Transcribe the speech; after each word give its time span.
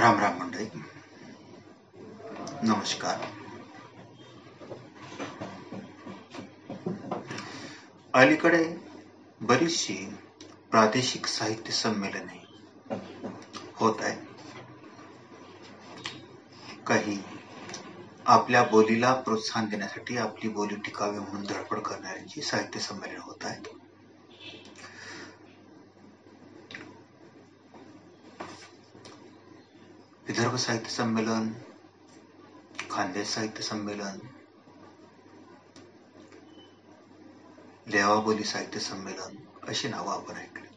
राम 0.00 0.20
राम 0.20 0.38
मंडळी. 0.38 0.64
नमस्कार. 2.62 3.16
अलीकडे 8.14 8.76
बरीचशी 9.40 9.96
प्रादेशिक 10.70 11.26
साहित्य 11.26 11.72
संमेलने 11.72 12.38
होत 13.74 14.00
आहे 14.00 14.16
काही 16.86 17.22
आपल्या 18.26 18.62
बोलीला 18.62 19.14
प्रोत्साहन 19.14 19.68
देण्यासाठी 19.68 20.16
आपली 20.16 20.50
बोली 20.50 20.76
टिकावी 20.76 21.18
म्हणून 21.18 21.42
धडपड 21.42 21.78
करणाऱ्यांची 21.78 22.42
साहित्य 22.42 22.80
संमेलन 22.80 23.20
होत 23.20 23.44
आहेत. 23.44 23.79
विदर्भ 30.30 30.56
साहित्य 30.56 30.90
संमेलन 30.90 31.48
खानदेश 32.90 33.28
साहित्य 33.28 33.62
संमेलन 33.62 34.20
देवाबोली 37.88 38.44
साहित्य 38.44 38.80
संमेलन 38.80 39.36
अशी 39.68 39.88
नावं 39.88 40.12
आपण 40.12 40.36
ऐकली 40.36 40.68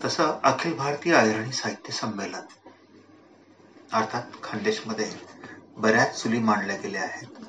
तसं 0.00 0.40
अखिल 0.44 0.74
भारतीय 0.74 1.14
अहिराणी 1.14 1.52
साहित्य 1.52 1.92
संमेलन 1.92 2.46
अर्थात 3.92 4.42
खानदेशमध्ये 4.42 5.10
बऱ्याच 5.76 6.22
चुली 6.22 6.38
मांडल्या 6.38 6.76
गेल्या 6.76 7.02
आहेत. 7.02 7.44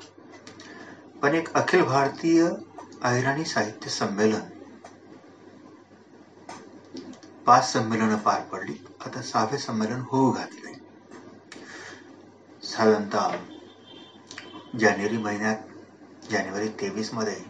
पण 1.22 1.34
एक 1.34 1.52
अखिल 1.54 1.82
भारतीय 1.82 2.42
अहिराणी 3.02 3.44
साहित्य 3.44 3.90
संमेलन 3.90 4.48
पाच 7.46 7.72
संमेलनं 7.72 8.16
पार 8.16 8.40
पडली. 8.42 8.74
आता 9.06 9.22
सहावे 9.22 9.58
संमेलन 9.58 10.00
होऊ 10.00 10.32
घातले. 10.32 10.72
साधारणतः 12.62 13.36
जानेवारी 14.78 15.18
महिन्यात 15.18 15.56
जानेवारी 16.30 16.68
तेवीसमध्ये 16.68 17.44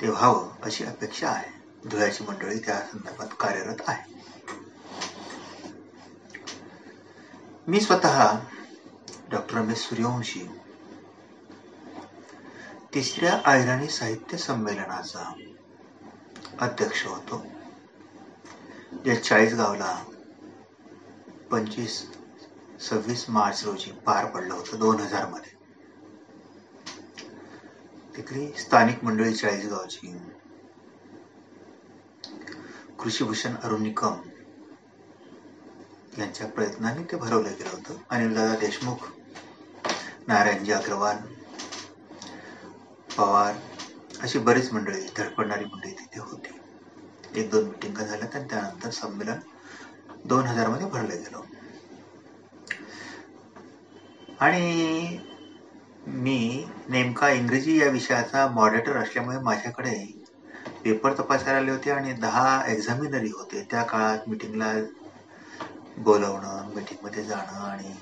ते 0.00 0.08
व्हावं 0.08 0.34
हो 0.34 0.56
अशी 0.62 0.84
अपेक्षा 0.84 1.28
आहे. 1.28 1.50
धुळ्याची 1.88 2.24
मंडळी 2.24 2.58
त्या 2.58 2.80
संदर्भात 2.80 3.26
कार्यरत 3.40 3.82
आहे. 3.88 4.14
मी 7.68 7.80
स्वतः 7.80 8.38
डॉक्टर 9.30 9.56
रमेश 9.56 9.78
सूर्यवंशी 9.78 10.46
तिसऱ्या 12.94 13.40
आयराणी 13.44 13.88
साहित्य 13.88 14.36
संमेलनाचा 14.36 15.32
अध्यक्ष 16.58 17.06
होतो. 17.06 17.46
या 19.06 19.24
चाळीसगावला 19.24 20.04
पंचवीस 21.50 22.06
सव्वीस 22.80 23.24
मार्च 23.28 23.64
रोजी 23.64 23.90
पार 23.90 24.24
पडलं 24.24 24.54
होतं 24.54 24.78
दोन 24.78 24.96
हजारमध्ये. 24.96 25.54
तिथली 28.16 28.52
स्थानिक 28.52 29.04
मंडळी 29.04 29.34
चाळीसगावची. 29.34 30.16
कृषीभूषण 32.98 33.54
अरुण 33.62 33.82
निकम 33.82 34.14
यांच्या 36.18 36.46
प्रयत्नाने 36.46 37.02
ते 37.02 37.16
भरवलं 37.16 37.50
गेलं 37.50 37.70
होतं. 37.70 37.94
अनिलदादा 38.10 38.56
देशमुख 38.56 39.08
नारायणजी 40.28 40.72
अग्रवाल 40.72 41.16
पवार 43.16 43.54
अशी 44.20 44.38
बरीच 44.38 44.72
मंडळी 44.72 45.06
धडपडणारी 45.16 45.64
मंडळी 45.64 45.92
तिथे 45.92 46.20
होती. 46.20 46.60
एक 47.40 47.50
दोन 47.50 47.64
मिटिंग 47.64 47.94
झाल्या 47.94 48.28
आणि 48.34 48.48
त्यानंतर 48.50 48.90
संमेलन 48.90 49.38
दोन 50.26 50.46
हजारमध्ये 50.46 50.86
भरलं 50.88 51.14
गेलं 51.14 51.40
आणि 54.40 55.18
मी 56.18 56.38
नेमका 56.88 57.28
इंग्रजी 57.30 57.80
या 57.80 57.88
विषयाचा 57.90 58.46
मॉडेटर 58.50 58.96
असल्यामुळे 58.96 59.38
माझ्याकडे 59.42 59.94
पेपर 60.84 61.12
तपासायला 61.12 61.58
आले 61.58 61.70
होते 61.70 61.90
आणि 61.90 62.12
दहा 62.16 62.60
एक्झामिनरी 62.66 63.30
होते. 63.30 63.62
त्या 63.70 63.82
काळात 63.84 64.28
मिटिंगला 64.28 64.72
बोलवणं 65.98 66.72
मीटिंगमध्ये 66.74 67.24
जाणं 67.24 67.60
आणि 67.62 67.92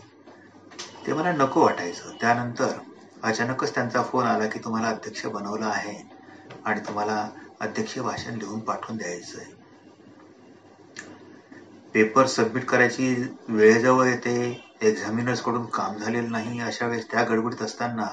ते 1.07 1.13
मला 1.13 1.33
नको 1.35 1.63
वाटायचं. 1.63 2.11
त्यानंतर 2.21 2.79
अचानकच 3.23 3.75
त्यांचा 3.75 4.03
फोन 4.03 4.27
आला 4.27 4.47
की 4.47 4.59
तुम्हाला 4.59 4.89
अध्यक्ष 4.89 5.25
बनवलं 5.29 5.67
आहे 5.67 5.97
आणि 6.65 6.81
तुम्हाला 6.81 7.27
अध्यक्षीय 7.61 8.03
भाषण 8.03 8.37
लिहून 8.37 8.61
पाठवून 8.63 8.97
द्यायचं 8.97 9.39
आहे 9.39 9.54
पेपर 11.95 12.27
सबमिट 12.27 12.65
करायची 12.65 13.09
वेळेजवळ 13.49 14.07
येते 14.07 14.63
एक्झामिनर्सकडून 14.81 15.67
काम 15.67 15.97
झालेलं 15.97 16.31
नाही 16.33 16.61
अशा 16.61 16.87
वेळेस 16.87 17.05
त्या 17.11 17.23
गडबडीत 17.23 17.63
असताना 17.63 18.09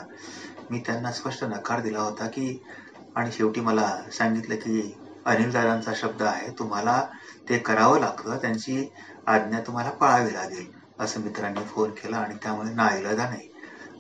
मी 0.70 0.80
त्यांना 0.86 1.12
स्पष्ट 1.12 1.44
नकार 1.44 1.80
दिला 1.80 2.00
होता 2.00 2.26
की 2.26 2.64
आणि 3.16 3.32
शेवटी 3.32 3.62
मला 3.62 3.88
सांगितलं 4.12 4.56
की 4.56 4.98
अनिल 5.26 5.52
दादांचा 5.52 5.92
शब्द 5.96 6.22
आहे 6.22 6.50
तुम्हाला 6.52 7.02
ते 7.50 7.58
करावं 7.58 8.00
लागतं 8.00 8.38
त्यांची 8.38 8.90
आज्ञा 9.28 9.60
तुम्हाला 9.60 9.90
पाळावी 9.90 10.34
लागेल 10.34 10.70
असं 11.00 11.22
मित्रांनी 11.22 11.64
फोन 11.64 11.90
केला 11.90 12.18
आणि 12.18 12.36
त्यामुळे 12.44 12.74
ना 12.74 12.90
इलाजा 12.96 13.30
नाही. 13.30 13.48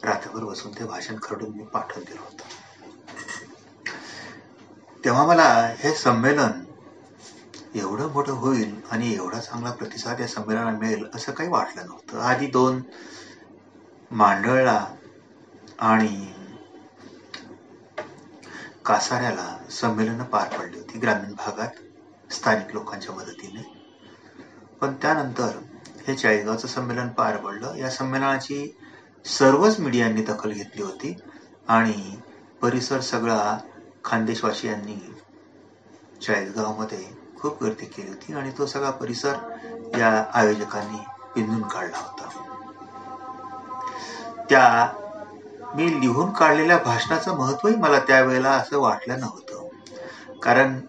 रात्रभर 0.03 0.43
बसून 0.43 0.71
ते 0.71 0.85
भाषण 0.85 1.15
खरडून 1.23 1.49
मी 1.49 1.63
पाठवून 1.63 2.03
दिलं 2.03 2.19
होतं. 2.19 2.43
तेव्हा 5.05 5.25
मला 5.25 5.73
हे 5.79 5.91
संमेलन 5.91 6.61
एवढं 7.75 8.11
मोठं 8.11 8.33
होईल 8.33 8.75
आणि 8.91 9.13
एवढा 9.13 9.39
चांगला 9.39 9.71
प्रतिसाद 9.71 10.19
या 10.19 10.27
संमेलनाला 10.27 10.71
मिळेल 10.71 11.05
असं 11.13 11.31
काही 11.31 11.49
वाटलं 11.49 11.85
नव्हतं. 11.85 12.19
आधी 12.19 12.47
दोन 12.47 12.81
मांडळला 14.11 14.85
आणि 15.79 16.27
कासाऱ्याला 18.85 19.47
संमेलनं 19.71 20.23
पार 20.23 20.57
पडली 20.57 20.79
होती 20.79 20.99
ग्रामीण 20.99 21.33
भागात 21.33 22.33
स्थानिक 22.33 22.73
लोकांच्या 22.73 23.15
मदतीने. 23.15 23.61
पण 24.81 24.93
त्यानंतर 24.93 25.57
हे 26.07 26.13
चाळीसगावचं 26.15 26.67
संमेलन 26.67 27.07
पार 27.07 27.37
पडलं. 27.37 27.75
या 27.75 27.89
संमेलनाची 27.89 28.77
सर्वच 29.25 29.79
मीडियांनी 29.79 30.21
दखल 30.21 30.51
घेतली 30.51 30.81
होती 30.81 31.15
आणि 31.67 32.17
परिसर 32.61 32.99
सगळा 32.99 33.57
खानदेशवासियांनी 34.03 34.95
चाळीसगावमध्ये 36.21 37.20
खूप 37.41 37.63
गर्दी 37.63 37.85
केली 37.85 38.09
होती 38.09 38.33
आणि 38.33 38.51
तो 38.57 38.65
सगळा 38.65 38.89
परिसर 38.89 39.33
या 39.97 40.25
आयोजकांनी 40.33 40.97
पिंजून 41.35 41.61
काढला 41.61 41.97
होता. 41.97 42.27
त्या 44.49 44.87
मी 45.75 46.01
लिहून 46.01 46.31
काढलेल्या 46.31 46.77
भाषणाचं 46.77 47.37
महत्वही 47.37 47.75
मला 47.75 47.99
त्यावेळेला 47.99 48.49
असं 48.49 48.79
वाटलं 48.79 49.19
नव्हतं. 49.19 49.67
कारण 50.43 50.79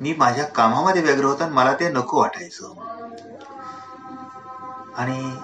मी 0.00 0.14
माझ्या 0.18 0.44
कामामध्ये 0.44 1.02
व्यग्र 1.02 1.24
होता 1.24 1.44
आणि 1.44 1.54
मला 1.54 1.74
ते 1.74 1.88
नको 1.88 2.20
वाटायचं. 2.20 2.72
आणि 4.96 5.36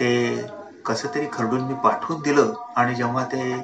ते 0.00 0.46
कसं 0.86 1.08
तरी 1.14 1.26
खरडून 1.32 1.60
मी 1.60 1.74
पाठवून 1.74 2.22
दिलं 2.22 2.52
आणि 2.76 2.94
जेव्हा 2.94 3.24
ते 3.24 3.62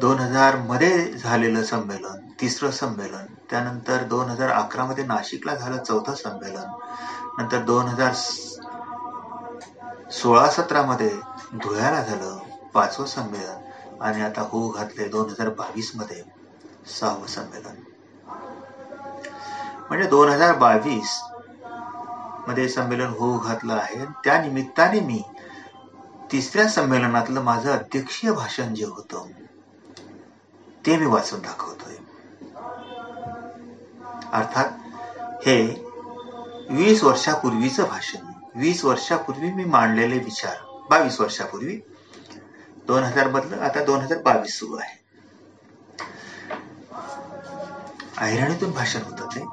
दोन 0.00 0.18
हजारमध्ये 0.18 1.12
झालेलं 1.12 1.62
संमेलन 1.62 2.28
तिसरं 2.40 2.70
संमेलन 2.70 3.33
त्यानंतर 3.50 4.02
दोन 4.02 4.28
हजार 4.28 4.50
अकरा 4.50 4.84
मध्ये 4.84 5.04
नाशिकला 5.04 5.54
झालं 5.54 5.82
चौथं 5.82 6.14
संमेलन. 6.14 6.70
नंतर 7.38 7.58
दोन 7.58 7.86
हजार 7.86 8.12
सोळा 10.12 10.50
सतरा 10.50 10.82
मध्ये 10.82 11.20
धुळ्याला 11.52 12.02
झालं 12.02 12.38
पाचवं 12.74 13.06
संमेलन. 13.06 13.56
आणि 14.00 14.22
आता 14.22 14.42
होऊ 14.42 14.68
घातले 14.68 15.08
दोन 15.08 15.30
हजार 15.30 15.48
बावीसमध्ये 15.48 16.22
सहावं 16.86 17.26
संमेलन. 17.26 17.74
म्हणजे 19.88 20.08
दोन 20.08 20.28
हजार 20.28 20.56
बावीसमध्ये 20.56 22.68
संमेलन 22.68 23.06
होऊ 23.06 23.38
घातलं 23.38 23.74
आहे. 23.74 24.04
त्या 24.24 24.42
निमित्ताने 24.42 25.00
मी 25.00 25.22
तिसऱ्या 26.32 26.68
संमेलनातलं 26.68 27.40
माझं 27.40 27.72
अध्यक्षीय 27.72 28.32
भाषण 28.32 28.74
जे 28.74 28.84
होतं 28.84 29.26
ते 30.86 30.96
मी 30.96 31.06
वाचून 31.06 31.40
दाखवतोय. 31.40 31.96
अर्थात 34.34 34.64
हे 35.46 35.84
वीस 36.70 37.04
वर्षापूर्वीचं 37.04 37.84
भाषण 37.84 38.32
वीस 38.54 38.84
वर्षापूर्वी 38.84 39.52
मी 39.52 39.64
मांडलेले 39.64 40.18
विचार 40.18 40.56
बावीस 40.90 41.20
वर्षापूर्वी. 41.20 41.80
दोन 42.86 43.02
हजार 43.02 43.30
मधलं 43.30 43.56
आता 43.56 43.84
दोन 43.84 44.00
हजार 44.00 44.18
बावीस 44.18 44.58
सुरू 44.58 44.74
आहे. 44.74 45.04
अहिराणीतून 48.18 48.70
भाषण 48.70 49.00
होतं 49.02 49.26
ते. 49.26 49.44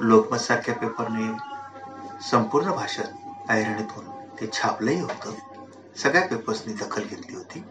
लोकमत 0.00 0.38
सारख्या 0.38 0.74
पेपरने 0.74 1.36
संपूर्ण 2.30 2.72
भाषण 2.72 3.04
ऐरणीतून 3.50 4.04
ते 4.40 4.50
छापलंही 4.52 5.00
होतं. 5.00 5.32
सगळ्या 5.96 6.26
पेपर्सनी 6.26 6.72
दखल 6.72 7.02
घेतली 7.02 7.36
होती. 7.36 7.64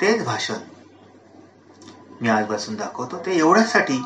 तेच 0.00 0.24
भाषण 0.24 0.54
मी 2.20 2.28
आजपासून 2.28 2.74
दाखवतो. 2.74 3.16
ते 3.26 3.38
एवढ्यासाठी 3.38 4.02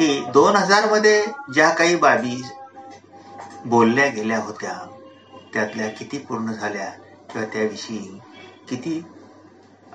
की 0.00 0.20
दोन 0.30 0.56
हजारमध्ये 0.56 1.26
ज्या 1.54 1.70
काही 1.70 1.96
बाबी 1.96 2.42
बोलल्या 3.64 4.06
गेल्या 4.06 4.38
होत्या 4.38 4.86
त्यातल्या 5.52 5.88
किती 5.88 6.18
पूर्ण 6.18 6.52
झाल्या 6.52 6.90
किंवा 7.30 7.46
त्याविषयी 7.52 8.20
किती 8.68 9.04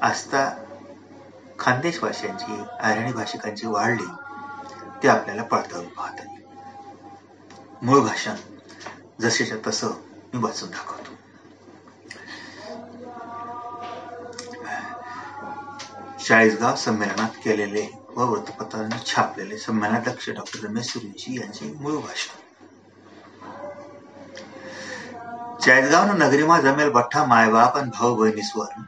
आस्था 0.01 0.49
खानदेश 1.59 1.99
भाषांची 1.99 2.63
अरणी 2.79 3.13
भाषिकांची 3.13 3.67
वाढली 3.67 4.05
ते 5.03 5.07
आपल्याला 5.07 5.43
पडताळून 5.43 5.87
पाहत 5.87 6.21
मूळ 7.83 7.99
भाषण 7.99 8.35
जसेच्या 9.21 9.57
तसं 9.67 9.87
मी 10.33 10.39
वाचून 10.43 10.69
दाखवतो. 10.69 11.11
चाळीसगाव 16.23 16.75
संमेलनात 16.75 17.29
केलेले 17.43 18.04
व 18.15 18.23
वृत्तपत्रांनी 18.23 19.03
छापलेले 19.06 19.57
संमेलनाध्यक्ष 19.57 20.29
डॉक्टर 20.29 20.67
रमेश 20.67 20.85
सुरेशी 20.85 21.39
यांचे 21.39 21.73
मूळ 21.79 21.97
भाषण 21.97 22.44
चाळीसगाव 25.62 26.12
नगरीमा 26.12 26.59
जमेल 26.62 26.89
बठ्ठा 26.89 27.25
मायबाप 27.25 27.77
आणि 27.77 27.89
भाऊ 27.89 28.15
बहिणीस्वर 28.15 28.81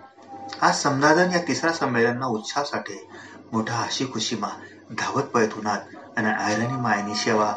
आज 0.62 0.76
समदादन 0.76 1.32
या 1.32 1.42
तिसरा 1.48 1.72
संमेलन 1.72 2.24
उत्साहासाठी 2.24 3.08
मोठा 3.54 3.74
हाशी 3.74 4.06
खुशीमा 4.14 4.48
धावत 4.92 5.24
पळत 5.24 5.54
होणार 5.54 5.80
आणि 6.18 6.28
आयरणी 6.28 6.82
मायनी 6.82 7.16
सेवा 7.16 7.54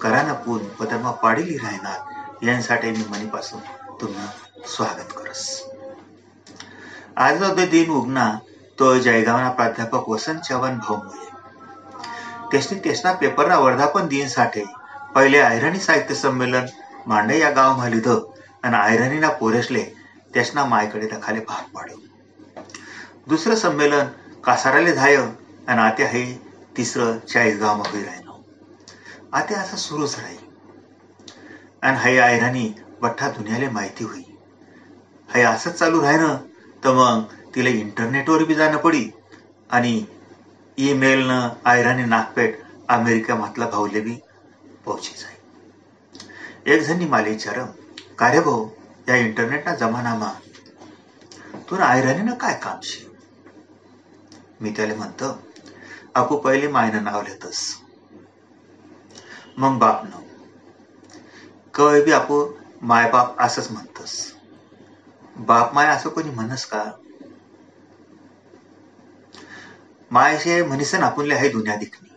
करान 0.00 0.32
पून 0.34 0.58
पदरमा 0.58 1.10
पाडिली 1.10 1.56
राहणार 1.56 2.44
यांसाठी 2.44 2.90
मी 2.90 3.04
मनीपासून 3.10 3.60
तुम्हाला 4.00 4.66
स्वागत 4.66 5.12
करस. 5.16 5.62
आज 7.16 7.42
दिन 7.42 7.90
उगना 7.90 8.38
तो 8.78 8.98
जयगावना 8.98 9.50
प्राध्यापक 9.50 10.08
वसंत 10.08 10.40
चवन 10.40 10.78
भाऊ 10.78 10.96
मुळे 10.96 11.30
त्यासनी 12.52 13.12
पेपरना 13.14 13.58
वर्धापन 13.58 14.06
दिनसाठी 14.06 14.64
पहिले 15.14 15.38
आयरणी 15.38 15.80
साहित्य 15.80 16.14
संमेलन 16.14 16.66
मांडे 17.06 17.38
या 17.38 17.50
गाव 17.50 17.76
मालिद 17.76 18.08
आणि 18.08 18.76
आयरनीना 18.76 19.28
पोरेसले 19.30 19.84
त्यासना 20.34 20.64
मायकडे 20.64 21.06
दखाले 21.08 21.40
भाग 21.40 21.74
पाडू 21.74 22.00
दुसरं 23.28 23.54
संमेलन 23.54 24.06
कासाराले 24.44 24.92
झाय 24.92 25.16
आणि 25.16 25.80
आता 25.80 26.06
हे 26.06 26.24
तिसरं 26.76 27.18
चाळीसगावमध्ये 27.18 28.04
राहिलो 28.04 28.42
आता 29.32 29.60
असं 29.60 29.76
सुरूच 29.76 30.18
राहील 30.18 30.44
आणि 31.82 31.98
हे 32.00 32.18
आयरणी 32.18 32.72
बठ्ठा 33.00 33.28
दुनियाला 33.28 33.70
माहिती 33.70 34.04
होई. 34.04 34.22
हे 35.28 35.42
असंच 35.42 35.74
चालू 35.74 36.02
राहिलं 36.02 36.36
तर 36.84 36.92
मग 36.92 37.22
तिला 37.56 37.68
इंटरनेटवर 37.70 38.44
बी 38.44 38.54
जाणं 38.54 38.76
पडी. 38.76 39.10
आणि 39.70 40.04
ईमेलनं 40.78 41.48
आयराणी 41.64 42.04
नागपेठ 42.04 42.58
अमेरिका 42.88 43.34
मातला 43.34 43.66
भाऊले 43.66 44.00
बी 44.00 44.14
पोहोची 44.84 45.14
जाईल 45.18 46.72
एक 46.72 46.82
जणी 46.82 47.06
माले 47.06 47.30
विचार 47.30 47.58
रे 48.22 48.40
भाऊ 48.40 48.68
या 49.08 49.16
इंटरनेटना 49.16 49.74
जमानामा 49.74 50.32
तू 51.70 51.76
आयराणीनं 51.76 52.34
काय 52.34 52.54
काम 52.54 52.80
शे? 52.82 53.04
मी 54.60 54.70
त्याला 54.70 54.94
म्हणतो 54.94 55.38
आपू 56.14 56.36
पहिले 56.36 56.68
मायनं 56.68 57.04
नाव 57.04 57.22
लिहतस 57.22 57.62
मग 59.58 59.78
बाप 59.78 60.04
न 60.04 62.02
बी 62.04 62.12
आपू 62.12 62.44
माय 62.82 63.10
बाप 63.10 63.40
असंच 63.40 63.70
म्हणतस. 63.70 64.32
बाप 65.36 65.74
माय 65.74 65.86
असं 65.86 66.08
कोणी 66.08 66.30
म्हणस 66.30 66.64
का? 66.64 66.84
मायशे 70.10 70.62
म्हणसन 70.62 71.02
आपण 71.02 71.30
हाय 71.32 71.48
दुन्या 71.48 71.76
दिखणी. 71.76 72.08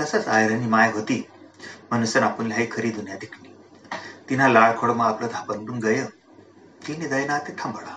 तसंच 0.00 0.28
आयरणी 0.28 0.66
माय 0.66 0.90
होती 0.92 1.22
म्हणसन 1.90 2.22
आपण 2.22 2.52
हाय 2.52 2.66
खरी 2.70 2.90
दुनिया 2.90 3.16
दिखणी. 3.16 3.48
तिना 4.28 4.48
लाळ 4.48 4.76
खोडमा 4.78 5.06
आपलं 5.06 5.28
धापंडून 5.32 5.78
गय 5.78 6.04
तिने 6.86 7.08
दैना 7.08 7.38
ते 7.38 7.52
थांबडा. 7.58 7.96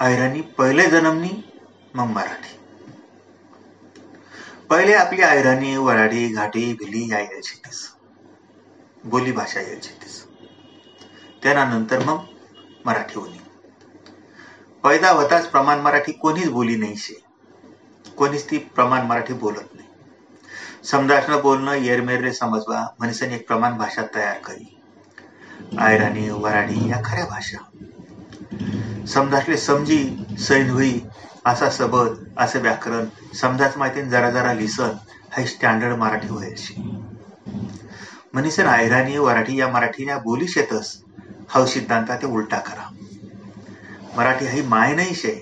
आयराणी 0.00 0.40
पहिले 0.58 0.86
जन्मनी 0.90 1.30
मग 1.94 2.10
मराठी. 2.10 2.56
पहिले 4.70 4.94
आपली 4.94 5.22
आयराणी 5.22 5.76
वराडी 5.76 6.26
घाटी 6.28 6.72
भिली 6.74 7.06
या 7.12 7.18
यायची 7.18 7.56
तीस 7.56 7.80
बोली 9.04 9.32
भाषा 9.32 9.60
यायची 9.60 9.94
तीस 10.02 10.24
त्यानंतर 11.42 12.04
मग 12.04 12.24
मराठी 12.84 13.18
होणी. 13.18 13.38
पैदा 14.86 15.10
होताच 15.10 15.46
प्रमाण 15.46 15.80
मराठी 15.80 16.12
कोणीच 16.12 16.48
बोली 16.48 16.76
नाही 16.76 16.96
शे 16.96 17.22
कोणीच 18.16 18.50
ती 18.50 18.58
प्रमाण 18.58 19.06
मराठी 19.06 19.32
बोलत 19.32 19.74
नाही. 19.74 19.88
समजासनं 20.84 21.40
बोलणं 21.42 21.72
येरमेरले 21.74 22.32
समजवा 22.32 22.86
म्हणसन 22.98 23.30
एक 23.30 23.46
प्रमाण 23.48 23.76
भाषा 23.76 24.02
तयार 24.14 24.38
करी. 24.38 24.80
आयराणी 25.78 26.30
वराणी 26.30 26.90
या 26.90 27.00
खऱ्या 27.04 27.26
भाषा. 27.26 27.58
समजासले 29.06 29.56
समजी 29.56 30.26
सैन 30.38 30.70
होई 30.70 31.00
असा 31.44 31.70
सबद 31.70 32.24
असं 32.38 32.60
व्याकरण 32.60 33.04
समजाच 33.34 33.76
माहिती 33.76 34.02
जरा 34.02 34.30
जरा 34.30 34.52
लिसन 34.52 34.90
हे 35.36 35.46
स्टँडर्ड 35.46 35.96
मराठी 35.96 36.28
व्हायची. 36.28 36.74
म्हणीसन 38.32 38.66
आयराणी 38.66 39.18
वराठी 39.18 39.60
या 39.60 39.68
मराठीने 39.68 40.14
बोली 40.14 40.48
शेतस 40.48 41.02
हा 41.48 41.66
सिद्धांत 41.66 42.06
ते 42.10 42.26
उलटा 42.26 42.58
करा. 42.58 42.90
मराठी 44.16 44.46
ही 44.46 44.62
माय 44.62 44.94
नाही 44.94 45.14
शे. 45.14 45.34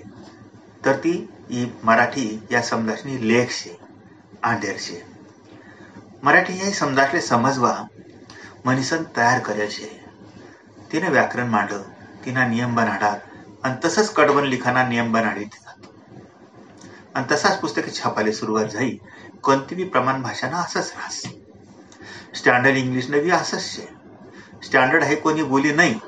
तर 0.84 0.96
ती 0.96 1.12
ही 1.50 1.64
मराठी 1.84 2.26
या 2.52 2.60
समजाशनी 2.62 3.16
लेख 3.28 3.50
शे 3.50 3.76
आंडेर 4.44 4.76
शे. 4.78 5.02
मराठी 6.22 6.52
हे 6.52 6.70
समजाशले 6.72 7.20
समजवा 7.20 7.72
मनीसन 8.66 9.02
तयार 9.16 9.38
करेल 9.40 9.68
शे. 9.70 9.90
तिने 10.92 11.08
व्याकरण 11.08 11.48
मांड 11.48 11.72
तिना 12.24 12.46
नियम 12.46 12.74
बनाडात 12.74 13.18
आणि 13.64 13.74
तसंच 13.84 14.12
कडवण 14.14 14.44
लिखाणा 14.44 14.86
नियम 14.88 15.12
बनाडी 15.12 15.44
आणि 17.14 17.24
तसाच 17.32 17.60
पुस्तके 17.60 17.90
छापायला 17.90 18.32
सुरुवात 18.32 18.64
झाली 18.64 18.96
कोणती 19.42 19.74
बी 19.74 19.84
प्रमाण 19.84 20.22
भाषाना 20.22 20.58
असंच 20.58 20.92
राहस 20.96 21.22
स्टँडर्ड 22.36 22.76
इंग्लिश 22.76 23.10
नवी 23.10 23.30
असंच 23.30 23.62
शे. 23.62 23.86
स्टँडर्ड 24.64 25.04
हे 25.04 25.14
कोणी 25.16 25.42
बोली 25.42 25.72
नाही. 25.72 25.98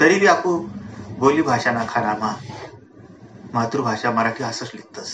तरी 0.00 0.18
बी 0.20 0.26
आपू 0.26 0.56
बोली 1.18 1.42
भाषाना 1.42 1.84
खानामा 1.84 2.30
मातृभाषा 3.54 4.10
मराठी 4.10 4.44
असंच 4.44 4.70
लिखतस. 4.74 5.10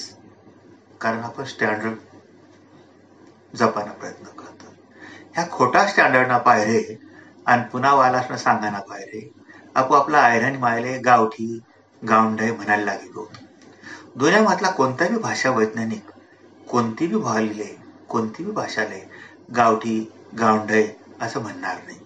कारण 1.00 1.18
आपण 1.18 1.44
स्टँडर्ड 1.44 1.96
जपायला 3.56 3.92
प्रयत्न 3.92 4.24
करतो. 4.38 4.72
ह्या 5.34 5.44
खोटा 5.50 5.86
स्टँडर्डना 5.86 6.38
पायरे 6.38 6.98
आणि 7.46 7.62
पुन्हा 7.72 7.94
वालासनं 7.94 8.36
सांगाना 8.36 8.80
पायरे 8.80 9.28
आपू 9.74 9.94
आपला 9.94 10.18
आयरन 10.18 10.56
मायले 10.56 10.98
गावठी 10.98 11.60
गावंढय 12.02 12.52
म्हणायला 12.52 12.84
लागलो 12.84 13.28
दुनियामधला 14.16 14.70
कोणताही 14.70 15.18
भाषा 15.18 15.50
वैज्ञानिक 15.50 16.10
कोणती 16.68 17.06
बी 17.06 17.16
भालीले 17.16 17.74
कोणती 18.08 18.44
बी 18.44 18.50
भाषाले 18.50 19.00
गावठी 19.56 19.98
गावंडय 20.38 20.86
असं 21.20 21.40
म्हणणार 21.40 21.76
नाही. 21.86 21.98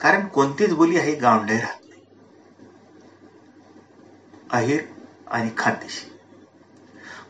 कारण 0.00 0.26
कोणतीच 0.26 0.72
बोली 0.74 0.98
आहे 0.98 1.14
गावंडय 1.14 1.58
राहत 1.58 1.77
अहिर 4.52 4.80
आणि 5.30 5.50
खानदेशी. 5.58 6.12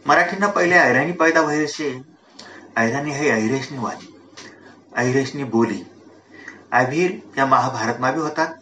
मराठींना 0.07 0.47
पहिले 0.47 0.75
ऐराणी 0.75 1.13
पैदा 1.13 1.41
व्हायचे 1.41 2.03
ऐराणी 2.77 3.11
हे 3.11 3.31
ऐरेशनी 3.31 3.79
वाणी. 3.79 4.15
ऐरेशनी 4.97 5.45
बोली. 5.45 5.83
अभिर 6.73 7.13
या 7.39 7.47
महाभारतमा 7.47 8.11
बी 8.13 8.21
होतात 8.21 8.55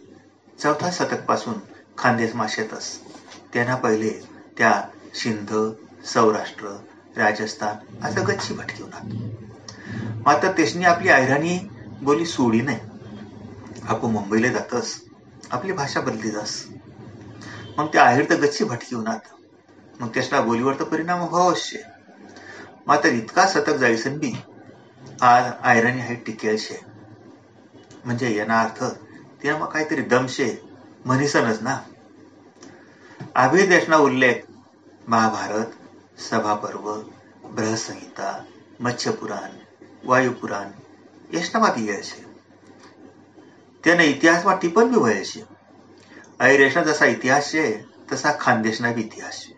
चौथा 0.59 0.89
शतकपासून 0.91 1.53
खानदेश 1.97 2.35
माशेतस 2.35 2.99
त्यांना 3.53 3.75
पहिले 3.75 4.09
त्या 4.57 4.81
सिंध 5.15 5.71
सौराष्ट्र 6.05 6.67
राजस्थान 7.17 8.03
असं 8.03 8.27
गच्ची 8.27 8.53
भटकीवनात 8.53 9.05
मात्र 10.25 10.51
तेसनी 10.51 10.85
आपली 10.85 11.09
ऐराणी 11.09 11.59
बोली 12.01 12.25
सोडी 12.25 12.61
नाही. 12.61 12.79
आपण 13.83 14.09
मुंबईला 14.09 14.47
जातस. 14.47 15.01
आपली 15.51 15.71
भाषा 15.71 16.01
बदली 16.01 16.31
जास. 16.31 16.63
मग 17.77 17.85
त्या 17.85 18.03
आहेर 18.03 18.29
तर 18.29 18.35
गच्ची 18.35 18.63
भटकीवनात 18.63 19.19
मग 19.99 20.07
त्याच्या 20.07 20.41
बोलीवर 20.41 20.79
तर 20.79 20.83
परिणाम 20.83 21.19
अवश्य. 21.19 21.79
मात्र 22.87 23.09
इतका 23.09 23.45
सतक 23.47 23.75
जायसन 23.75 24.17
बी 24.17 24.31
आज 25.21 25.51
आयरणी 25.61 26.15
टिकेल 26.15 26.57
शे 26.57 26.79
म्हणजे 28.05 28.35
याना 28.35 28.61
अर्थ 28.61 28.83
तिला 29.43 29.57
मग 29.57 29.65
काहीतरी 29.65 30.01
दमशे 30.01 30.61
म्हणीसनच 31.05 31.61
ना. 31.61 31.77
अभिदेशना 33.35 33.97
उल्लेख 33.97 34.33
महाभारत 35.07 35.65
सभापर्व 36.21 36.91
बृहसंहिता 37.43 38.43
मत्स्यपुराण 38.79 39.57
वायुपुराण 40.03 40.67
यशनामाती 41.33 41.89
यायचे. 41.89 42.25
त्याने 43.83 44.05
इतिहासमा 44.05 44.53
टिपण 44.53 44.91
बी 44.91 44.99
व्हायचे. 44.99 45.56
ऐरेशना 46.40 46.82
जसा 46.82 47.06
इतिहास 47.06 47.50
છે 47.52 47.66
તસા 48.08 48.30
ખાનદેશના 48.32 48.90
બી 48.92 49.00
ઇતિહાસ 49.00 49.38
છે 49.42 49.52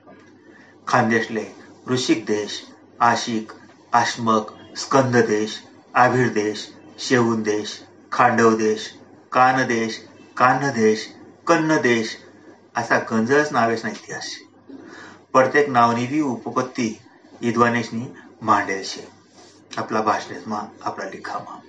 ખાનદેશલે 0.87 1.47
ऋषिक 1.87 2.26
देश 2.26 2.52
आशिक 3.00 3.52
आश्मक 3.93 4.52
स्कंद 4.76 5.16
देश 5.16 5.50
आभिर 5.95 6.28
देश 6.28 6.69
शेवून 6.99 7.43
देश 7.43 7.83
खांडव 8.12 8.54
देश 8.57 8.87
कानदेश 9.33 9.99
कान्हदेश 10.37 11.07
कन्नदेश 11.47 12.16
असा 12.76 12.99
गंजच 13.11 13.52
नावेच 13.52 13.85
ना 13.85 13.90
इतिहास 13.90 14.28
प्रत्येक 15.33 15.69
नावनी 15.69 16.21
उपपत्ती 16.21 16.88
विद्वानेशनी 17.40 18.07
मांडेल 18.43 18.83
शे 18.85 19.07
आपला 19.76 20.00
भाषणेतमा 20.00 20.61
आपला 20.85 21.04
लिखामा 21.04 21.61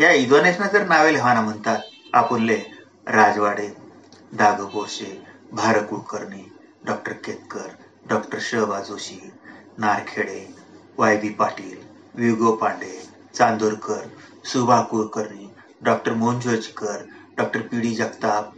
या 0.00 0.12
इद्वानेशना 0.12 0.66
जर 0.66 0.86
नावे 0.86 1.12
लिहाना 1.12 1.40
म्हणतात 1.40 1.78
आपुनले 2.12 2.60
राजवाडे 3.06 3.68
दाग 4.31 4.59
बोरशे 4.73 5.11
भार 5.53 5.79
कुलकर्णी 5.85 6.43
डॉक्टर 6.85 7.13
केतकर 7.25 7.69
डॉक्टर 8.09 8.39
शहबा 8.41 8.79
जोशी 8.81 9.19
नारखेडे 9.79 10.39
वाय 10.97 11.17
बी 11.21 11.29
पाटील 11.39 11.77
विगो 12.15 12.55
पांडे 12.61 12.91
चांदोरकर 13.33 14.07
सुभा 14.51 14.79
Kulkarni 14.91 15.49
doctor 15.83 16.13
मोहनजोजीकर 16.13 17.03
doctor 17.37 17.61
P 17.61 17.81
D 17.81 17.93
Jagtap 17.95 18.53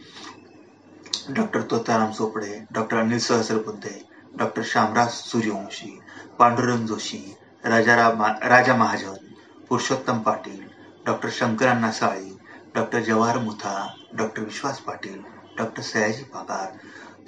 doctor 1.29 1.61
Totaram 1.71 2.11
Chopde 2.11 2.59
doctor 2.73 2.97
Anil 2.97 3.19
Sahasrabuddhe 3.21 3.99
doctor 4.37 4.63
Shamraj 4.73 5.09
Suryavanshi 5.09 5.99
Pandurang 6.39 6.87
Joshi 6.87 7.23
Rajaram 7.65 8.23
Raja 8.45 8.75
Mahajan 8.75 9.31
Purushottam 9.69 10.21
Patil 10.21 10.63
doctor 11.05 11.29
शंकरांना 11.33 11.91
Sali 11.91 12.37
doctor 12.75 13.03
Jawahar 13.03 13.37
Mutha 13.39 13.75
doctor 14.17 14.43
Vishwas 14.43 14.79
Patil 14.81 15.21
doctor 15.57 15.81
Sayaji 15.83 16.23
Pagar 16.33 16.77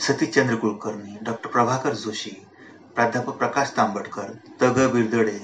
Satishchandra 0.01 0.55
Kulkarni 0.61 1.17
doctor 1.25 1.49
Prabhakar 1.49 1.93
Joshi 1.95 2.35
प्राध्यापक 2.95 3.37
प्रकाश 3.37 3.71
तांबडकर 3.77 4.31
तग 4.61 4.79
बिरदडे 4.93 5.39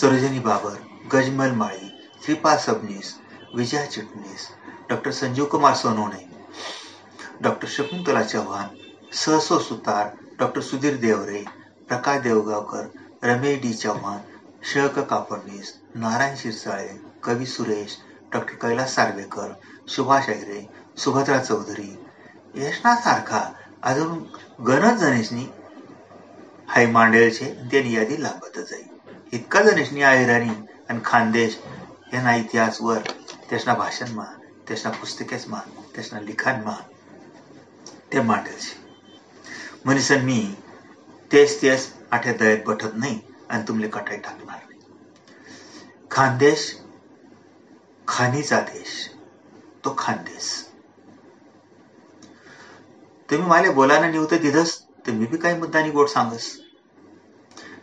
Sarojini 0.00 0.38
Babar 0.46 0.76
Gajmal 1.12 1.50
Mali 1.56 1.88
Shripad 2.22 2.58
Sabnis 2.58 3.14
Vijaya 3.56 3.84
Chitnis 3.86 4.48
doctor 4.90 5.10
Sanjeev 5.12 5.44
Kumar 5.52 5.74
Sonawane 5.74 6.26
doctor 7.42 7.68
Shakuntala 7.68 8.22
Chavan 8.22 8.76
सहसो 9.14 9.58
Sutar 9.58 10.08
doctor 10.38 10.60
Sudhir 10.60 10.96
Deore 11.00 11.42
Prakash 11.88 12.20
Deogaonkar 12.22 12.86
Ramesh 13.24 13.60
D 13.62 13.72
Chavan 13.72 14.18
शक 14.72 14.98
कापडणीस 15.00 15.74
नारायण 15.96 16.34
शिरसाळे 16.36 16.88
कवी 17.24 17.46
Suresh 17.46 17.96
doctor 18.32 18.54
Kailas 18.62 18.94
Sarvekar 18.94 19.52
Subhash 19.88 20.28
Ahire 20.28 20.66
Subhadra 20.96 21.38
Chaudhari 21.38 21.90
यशनासारखा 22.54 23.40
अजून 23.82 24.18
गणच 24.66 24.98
जणेशनी 24.98 25.46
हाय 26.68 26.86
मांडेलचे 26.86 27.52
त्यांनी 27.70 27.92
यादी 27.94 28.22
लांबतच 28.22 28.70
जाई. 28.70 28.82
इतका 29.32 29.62
जणेशनी 29.62 30.02
आहिराणी 30.02 30.50
आणि 30.88 31.00
खानदेश 31.04 31.58
यांना 32.12 32.34
इतिहासवर 32.36 32.98
त्यासना 33.50 33.74
भाषणमा 33.74 34.24
त्यासना 34.68 34.90
पुस्तकेसमा 34.90 35.58
त्यासना 35.94 36.20
लिखाणमा 36.20 36.76
ते 38.12 38.20
मांडेलचे. 38.20 38.82
म्हणसन 39.84 40.20
मी 40.20 40.54
तेच 41.32 41.62
तेच 41.62 41.92
आठे 42.10 42.32
दयात 42.32 42.64
बठत 42.66 42.94
नाही 42.94 43.20
आणि 43.50 43.62
तुमले 43.68 43.88
कटाई 43.88 44.16
टाकणार 44.16 44.56
नाही 44.58 44.80
खानदेश 46.10 46.74
खानीचा 48.08 48.60
देश 48.60 49.10
तो 49.84 49.94
खानदेश. 49.98 50.63
तुम्ही 53.28 53.48
मला 53.48 53.70
बोलायला 53.72 54.08
निवत 54.10 54.34
दिधस 54.42 54.72
तर 55.06 55.12
मी 55.12 55.26
बी 55.26 55.36
काही 55.36 55.58
मुद्दानी 55.58 55.90
गोड 55.90 56.08
सांगस. 56.08 56.44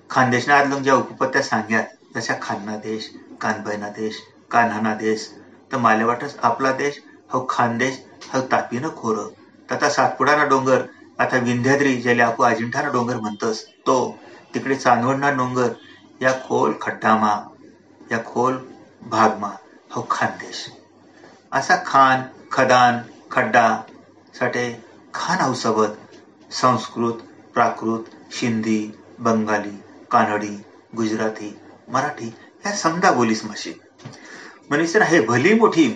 खानदेशना 0.10 0.56
आदलं 0.56 0.82
ज्या 0.84 0.96
उपपत्त्या 0.96 1.42
सांग्यात 1.42 1.86
जशा 2.16 2.34
खान्ना 2.42 2.76
देश 2.78 3.10
कानबैना 3.42 3.90
देश 3.90 4.16
कान्हाना 4.52 4.94
देश 4.96 5.28
तर 5.72 5.78
माले 5.78 6.04
वाटस 6.04 6.36
आपला 6.44 6.72
देश 6.72 7.00
हो 7.34 7.46
खानदेश 7.50 7.98
हो 8.34 8.42
तापीनं 8.52 8.90
खोर. 8.96 9.18
तथा 9.70 9.90
सातपुडाना 9.90 10.44
डोंगर 10.46 10.86
आता 11.20 11.38
विंध्याद्री 11.40 11.96
ज्याला 12.02 12.26
आपू 12.26 12.44
अजिंठाना 12.44 12.90
डोंगर 12.90 13.16
म्हणतस 13.16 13.64
तो 13.86 13.96
तिकडे 14.54 14.76
चांदवडना 14.76 15.30
डोंगर 15.32 15.74
या 16.22 16.32
खोल 16.46 16.74
खड्डामा 16.82 17.34
या 18.12 18.24
खोल 18.26 18.58
भागमा 19.08 19.52
हो 19.92 20.08
खानदेश. 20.12 20.66
असा 21.52 21.76
खान 21.86 22.24
खदान 22.52 23.00
खड्डा 23.32 23.66
साठे 24.40 24.66
खान 25.16 25.40
हौसबत 25.42 25.98
संस्कृत 26.52 27.18
प्राकृत 27.54 28.12
शिंदी 28.34 28.80
बंगाली 29.20 29.76
कानडी 30.12 30.56
गुजराती 30.96 31.50
मराठी 31.90 32.28
ह्या 32.64 32.76
समजा 32.76 33.12
बोलीस 33.12 33.44
माशी. 33.46 33.74
म्हणीसर 34.70 35.02
हे 35.02 35.20
भली 35.22 35.54
मोठी 35.54 35.88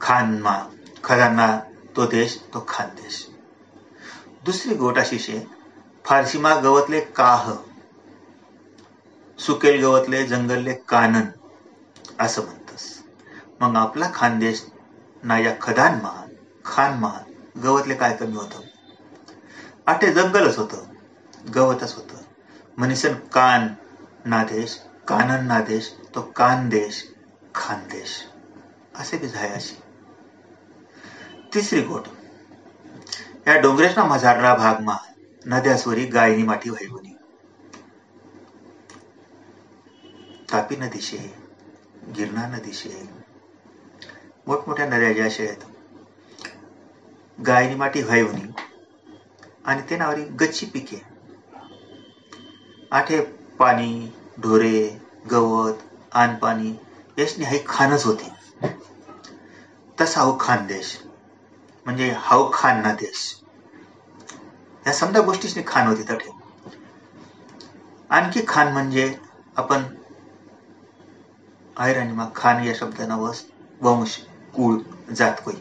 खानमा 0.00 0.56
खजाना 1.04 1.48
तो 1.96 2.06
देश 2.06 2.36
तो 2.54 2.64
खानदेश 2.68 3.26
दुसरी 4.44 4.74
गोट 4.74 4.98
अशी 4.98 5.18
शे 5.18 5.38
फारशीमा 6.04 6.54
गवतले 6.60 7.00
काह 7.16 7.50
सुकेल 9.38 9.80
गवतले 9.82 10.22
जंगलले 10.26 10.74
कानन 10.88 11.26
असं 12.20 12.44
म्हणतस. 12.44 12.84
मग 13.60 13.76
आपला 13.76 14.10
खानदेश 14.14 14.64
ना 15.24 15.38
या 15.38 15.54
खदानमा 15.62 16.14
खानमा 16.64 17.12
गवतले 17.62 17.94
काय 17.94 18.16
कमी 18.16 18.36
होतं? 18.36 18.60
आठे 19.86 20.12
जंगलच 20.12 20.58
होतं. 20.58 20.84
गवतच 21.54 21.94
होतं. 21.94 22.16
म्हणीसन 22.76 23.14
कान 23.14 23.66
नादेश 24.24 24.80
कानन 25.08 25.46
नादेश 25.46 25.92
तो 26.14 26.22
कानदेश 26.22 27.04
खानदेश 27.54 28.24
असे 28.94 29.16
बी 29.16 29.28
झायाशी 29.28 29.74
तिसरी 31.54 31.82
गोट. 31.82 32.02
या 33.46 33.60
डोंगरेशना 33.60 34.04
मझारला 34.04 34.54
भागमा 34.54 34.96
नद्यास्वरी 35.46 36.04
गायनी 36.04 36.42
माठी 36.42 36.70
व्हायवनी 36.70 37.16
तापी 40.52 40.76
नदीशे 40.76 41.34
गिरणा 42.16 42.46
नदीशे 42.46 43.08
मोठमोठ्या 44.46 44.86
नद्या 44.86 45.12
ज्या 45.12 45.24
आहेत 45.24 45.69
गायनी 47.46 47.74
माटी 47.74 48.02
व्हायवनी 48.02 48.52
आणि 49.64 49.82
ते 49.90 49.96
नावारी 49.96 50.24
गच्ची 50.40 50.66
पिके. 50.66 50.96
आठे 52.92 53.20
पाणी 53.58 53.90
ढोरे 54.42 54.98
गवत 55.30 55.82
आणपाणी 56.12 56.72
याशनी 57.18 57.44
हाई 57.44 57.58
खानच 57.66 58.04
होती. 58.06 58.30
तसा 59.98 60.20
हो 60.20 60.36
खानदेश 60.40 60.96
म्हणजे 61.86 62.10
हाव 62.16 62.50
खान 62.54 62.82
ना 62.82 62.92
देश. 62.92 63.34
या 64.86 64.92
समजा 64.92 65.20
गोष्टीची 65.20 65.62
खान 65.66 65.86
होती 65.86 66.02
तठे. 66.02 66.30
आणखी 68.10 68.40
खान 68.48 68.72
म्हणजे 68.72 69.14
आपण 69.56 69.82
मा 72.12 72.26
खान 72.34 72.64
या 72.64 72.72
शब्दाना 72.74 73.16
वस 73.16 73.44
वंश 73.80 74.16
कुळ 74.54 74.78
जात 75.14 75.40
कोई. 75.44 75.54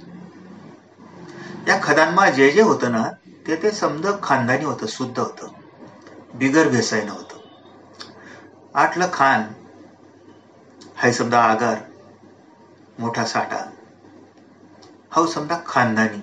त्या 1.65 1.79
खदानमा 1.83 2.29
जे 2.29 2.51
जे 2.51 2.61
होतं 2.61 2.91
ना 2.91 3.03
ते 3.47 3.55
ते 3.55 3.71
समज 3.71 4.07
खानदानी 4.23 4.65
होतं 4.65 4.87
शुद्ध 4.87 5.19
होतं. 5.19 5.47
बिगर 6.35 6.67
भेसाय 6.67 7.03
नव्हतं. 7.03 7.37
आठलं 8.75 9.07
खान 9.13 9.43
हाय 10.97 11.11
समजा 11.13 11.39
आगार 11.39 11.81
मोठा 12.99 13.25
साठा. 13.25 13.71
हा 15.11 15.25
समजा 15.25 15.63
खानदानी 15.67 16.21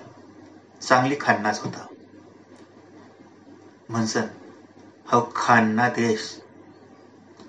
चांगली 0.81 1.15
खान्नाच 1.21 1.59
होता. 1.59 1.85
म्हणसन 3.89 4.25
हा 5.07 5.19
खान्ना 5.35 5.89
देश 5.89 6.41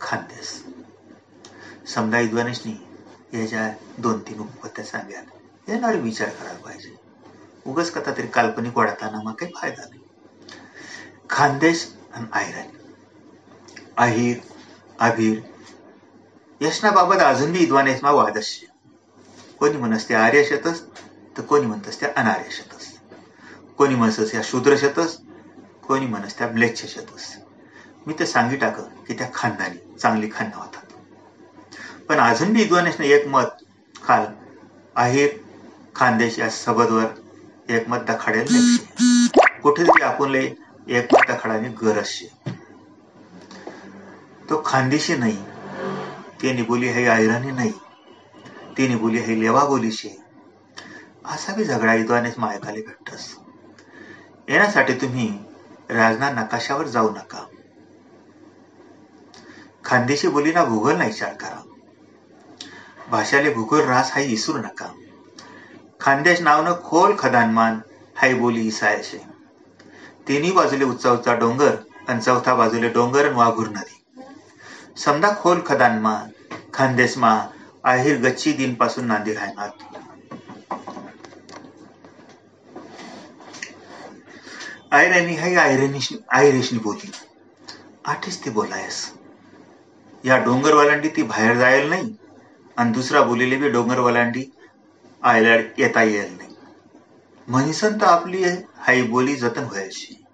खानदेश 0.01 0.65
समजा 1.87 2.19
विद्वानेशनी 2.19 2.73
याच्या 3.35 3.71
दोन 3.99 4.19
तीन 4.19 4.41
उपपत्त्या 4.41 4.85
सांग्यात 4.85 5.69
येणार 5.69 5.97
विचार 5.97 6.29
करायला 6.29 6.59
पाहिजे. 6.59 7.08
उगच 7.69 7.91
कथा 7.91 8.13
तरी 8.13 8.29
काल्पनिक 8.29 8.77
वाढताना 8.77 9.23
मग 9.23 9.35
काही 9.35 9.53
फायदा 9.53 9.85
नाही. 9.85 10.01
खानदेश 11.31 11.87
आणि 12.15 12.27
आयरन. 12.33 12.69
अहिर 13.97 14.41
अभिर 15.01 15.41
यशनाबाबत 16.61 17.23
अजून 17.23 17.53
बी 17.53 17.59
विद्वानेशमा 17.59 18.11
वादस्य 18.11 18.67
कोणी 19.59 19.77
म्हणस 19.77 20.09
ते 20.09 20.15
आर्य 20.15 20.45
शेतस 20.45 20.83
तर 21.37 21.43
कोणी 21.43 21.67
म्हणतस 21.67 22.01
त्या 22.01 22.09
अनार्य 22.17 22.51
शेतस. 22.51 22.87
कोणी 23.79 23.95
म्हणतस 23.95 24.35
या 24.35 24.41
शूद्र 24.45 24.77
शेतस 24.77 25.17
कोणी 25.83 26.07
म्हणस 26.07 26.39
त्या 26.39 26.49
म्लेच्छ 26.49 26.87
शेतस. 26.87 27.37
मी 28.07 28.15
ते 28.19 28.27
सांगी 28.27 28.57
टाक 28.57 28.81
की 29.07 29.15
त्या 29.15 29.29
खानदानी 29.35 29.99
चांगली 29.99 30.29
खांना 30.33 30.57
होतात 30.57 32.05
पण 32.09 32.19
अजून 32.19 32.53
बी 32.53 32.63
विद्वानेशने 32.63 33.09
एक 33.09 33.27
मत 33.27 33.63
खाल 33.95 34.27
आहिर 34.97 35.37
खानदेश 35.95 36.39
या 36.39 36.49
सबदवर 36.51 37.07
एक 37.69 37.89
मत 37.89 38.05
दखाडेल 38.09 38.47
कुठे 39.63 39.85
तरी 39.85 40.03
आपण 40.03 40.35
एक 40.35 41.15
मत 41.15 41.31
दखाडाने 41.31 41.69
गरज 41.83 42.13
तो 44.49 44.63
खानदेशी 44.67 45.17
नाही. 45.17 45.37
तेनी 46.43 46.63
बोली 46.63 46.89
हे 46.89 47.05
आयराणी 47.09 47.51
नाही. 47.51 47.73
तिने 48.77 48.97
बोली 48.97 49.19
हे 49.19 49.41
लेवा 49.41 49.65
बोलीशी. 49.65 50.09
असा 51.25 51.55
बी 51.55 51.65
झगडा 51.65 51.95
इद्वानेच 51.95 52.39
मायकाले 52.39 52.81
भेटतस. 52.81 53.27
येण्यासाठी 54.49 54.95
तुम्ही 54.95 55.29
राजना 55.91 56.31
नकाशावर 56.31 56.87
जाऊ 56.87 57.11
नका. 57.11 57.45
खानदेशी 59.85 60.29
बोलीना 60.29 60.65
भूगोल 60.65 60.97
नाही 60.97 61.11
विचार 61.11 61.35
करा 61.35 61.63
भाषाले 63.11 63.55
भूगोल 63.55 63.85
रास 63.85 64.13
हाई 64.13 64.33
इसरू 64.33 64.59
नका. 64.59 64.89
खानदेश 66.01 66.41
नावनं 66.41 66.75
खोल 66.85 67.15
खदानमान 67.17 67.81
हाय 68.17 68.35
बोली 68.35 68.67
इसायशे 68.67 69.19
तिन्ही 70.27 70.51
बाजूले 70.53 70.85
उच्चा 70.85 71.13
उच्चा 71.13 71.35
डोंगर 71.35 71.75
आणि 72.09 72.21
चौथा 72.21 72.55
बाजूले 72.55 72.89
डोंगर 72.89 73.27
आणि 73.27 73.35
वाघूर 73.35 73.69
नदी. 73.69 73.97
समजा 74.97 75.31
खोल 75.41 75.61
खदानमा 75.67 76.15
खानदेशमा 76.75 77.33
आहिर 77.85 78.21
गच्ची 78.21 78.53
दिनपासून 78.53 79.07
नांदी 79.07 79.33
राहणार 79.33 79.71
आयरनी 84.93 85.35
हाय 85.37 85.55
आयरनिश 85.55 86.09
आयरिशनी 86.33 86.79
बोली. 86.79 87.11
आठीच 88.05 88.45
ती 88.45 88.51
बोलायस. 88.51 89.05
या 90.25 90.37
डोंगरवालांडी 90.37 91.09
ती 91.09 91.23
बाहेर 91.23 91.57
जायला 91.59 91.89
नाही 91.89 92.17
आणि 92.77 92.93
दुसरा 92.93 93.23
बोलिले 93.23 93.57
बी 93.57 93.69
डोंगरवालांडी 93.69 94.45
आयला 95.25 95.55
येता 95.79 96.03
येईल 96.03 96.37
नाही. 96.37 96.55
म्हणीसन 97.49 98.01
तर 98.01 98.07
आपली 98.07 98.45
हाई 98.77 99.03
बोली 99.03 99.37
जतन 99.37 99.65
व्हायची. 99.65 100.25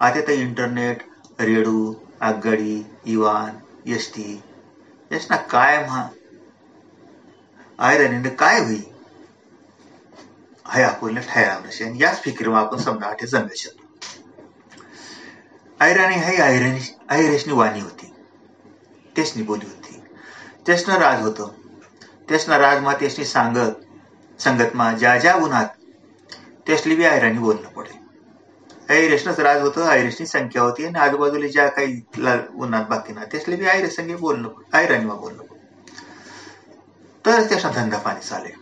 आता 0.00 0.20
तर 0.20 0.32
इंटरनेट 0.32 0.98
रेडू 1.40 1.94
आगगाडी 2.20 2.82
इवान 3.04 3.58
एस 3.90 4.14
टी 4.14 4.42
ना 5.30 5.36
काय 5.36 5.84
म्हा? 5.84 6.08
आयरनीने 7.78 8.28
काय 8.28 8.60
होई? 8.60 8.80
हाय 10.64 10.82
आपल्याला 10.82 11.20
ठायराव 11.34 11.66
नसे 11.66 11.84
आणि 11.84 12.02
याच 12.02 12.22
फिकिरमा 12.22 12.60
आपण 12.60 12.78
समजा 12.78 13.06
आठे 13.06 13.26
शकतो. 13.56 13.84
आयराणी 15.80 16.14
हाय 16.14 16.36
आयरणी 16.36 16.80
आयरेशनी 17.08 17.52
वाणी 17.52 17.80
होती. 17.80 18.14
तेसनी 19.16 19.42
बोली 19.42 19.66
होती. 19.66 20.02
तेसनं 20.66 20.94
राज 20.94 21.22
होतं. 21.22 21.48
तेसनं 22.30 22.56
राजमा 22.56 22.94
तेसनी 22.94 23.24
सांगत 23.24 23.87
संगतमा 24.38 24.92
ज्या 24.92 25.18
ज्या 25.18 25.34
उन्हात 25.34 25.66
त्यासली 26.66 26.96
बी 26.96 27.04
आयराणी 27.04 27.38
बोलणं 27.38 27.68
पडे 27.68 27.96
आयरेशनच 28.88 29.40
राज 29.40 29.60
होतं 29.62 29.86
आयरेशनी 29.86 30.26
संख्या 30.26 30.62
होती 30.62 30.84
आणि 30.86 30.98
आजूबाजूला 30.98 31.46
ज्या 31.46 31.68
काही 31.68 32.00
उन्हात 32.54 32.84
बाकी 32.88 33.12
ना 33.12 33.24
त्यासले 33.24 33.56
बी 33.56 33.66
आयरे 33.66 33.90
संगे 33.90 34.16
बोलणं 34.16 34.48
आयराणीमा 34.72 35.14
बोलणं 35.14 35.42
तर 37.24 37.42
त्याचा 37.48 37.70
धंदा 37.70 37.98
पाणी 37.98 38.20
चालेल. 38.20 38.52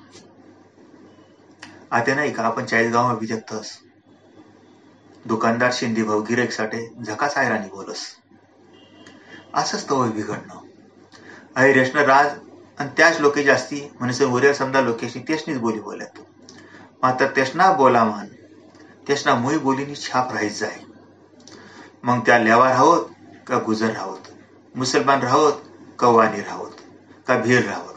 आता 1.90 2.14
नाही 2.14 2.32
का 2.32 2.42
आपण 2.42 2.64
चाळीसगाव 2.64 3.18
बी 3.18 3.26
देखतस 3.26 3.70
दुकानदार 5.26 5.70
शिंदे 5.72 6.02
भाऊ 6.02 6.20
गिरेक 6.20 6.52
साठे 6.52 6.86
झकास 7.06 7.36
आयराणी 7.36 7.68
बोलस. 7.68 8.02
असंच 9.54 9.88
तो 9.88 10.02
बिघडणं. 10.02 10.58
आयरेशनं 11.56 12.02
राज 12.02 12.34
आणि 12.78 12.90
त्याच 12.96 13.20
लोके 13.20 13.42
जास्ती 13.42 13.80
म्हणजे 14.00 14.24
उर्या 14.24 14.52
समजा 14.54 14.80
लोकेशनी 14.80 15.22
तेसनीच 15.28 15.58
बोली 15.60 15.80
बोलत 15.80 16.20
मात्र 17.02 17.26
तेसना 17.36 17.72
बोला 17.72 18.04
म्हण 18.04 18.26
तेसना 19.08 19.34
मुई 19.34 19.58
बोलीनी 19.58 19.94
छाप 19.96 20.32
राहायचं 20.32 20.66
आहे 20.66 20.84
मग 22.04 22.20
त्या 22.26 22.38
लेवा 22.38 22.68
राहोत 22.70 23.06
का 23.46 23.58
गुजर 23.58 23.90
राहोत? 23.90 24.28
मुसलमान 24.74 25.20
राहोत 25.22 25.62
का 25.98 26.08
वाणी 26.08 26.40
राहोत? 26.40 26.70
का 27.26 27.36
भीर 27.38 27.64
राहोत? 27.64 27.94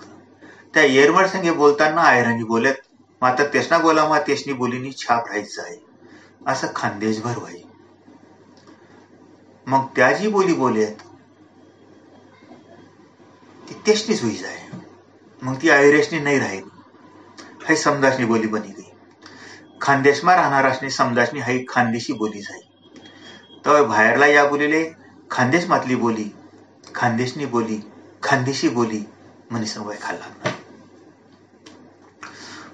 त्या 0.73 0.83
येरमड 0.83 1.25
संगे 1.25 1.51
बोलताना 1.51 2.01
आयराणी 2.03 2.43
बोलत 2.43 2.81
मात्र 3.21 3.45
तेसना 3.53 3.77
बोला 3.77 4.07
मा 4.09 4.19
तेसनी 4.27 4.53
बोलीनी 4.53 4.91
छाप 4.97 5.27
राहायचं 5.27 5.61
आहे 5.61 5.77
असं 6.47 6.67
खानदेशभर 6.75 7.37
व्हाई 7.37 7.61
मग 9.67 9.85
त्याची 9.95 10.27
बोली 10.27 10.53
बोलत 10.53 11.03
ती 13.69 13.75
तेसनीच 13.85 14.23
होई 14.23 14.35
जाय. 14.35 14.57
मग 15.43 15.61
ती 15.61 15.69
आयरेशनी 15.69 16.19
नाही 16.19 16.39
राहील. 16.39 16.63
हाय 17.65 17.75
समजासनी 17.75 18.25
बोली 18.25 18.47
बनी 18.47 18.67
गई. 18.67 18.91
खानदेशमा 19.81 20.35
राहणारासनी 20.35 20.89
समजासनी 20.89 21.39
हाई 21.39 21.65
खानदेशी 21.69 22.13
बोली 22.13 22.39
जाई 22.39 22.59
तर 23.65 23.83
बाहेरला 23.83 24.25
या 24.25 24.45
बोलीले 24.45 24.83
खानदेशमातली 25.31 25.95
बोली 25.95 26.25
खानदेशनी 26.95 27.45
बोली 27.45 27.79
खानदेशी 28.23 28.69
बोली 28.69 29.03
म्हणीसन 29.51 29.81
वय 29.81 29.95
खाल्ला. 30.01 30.51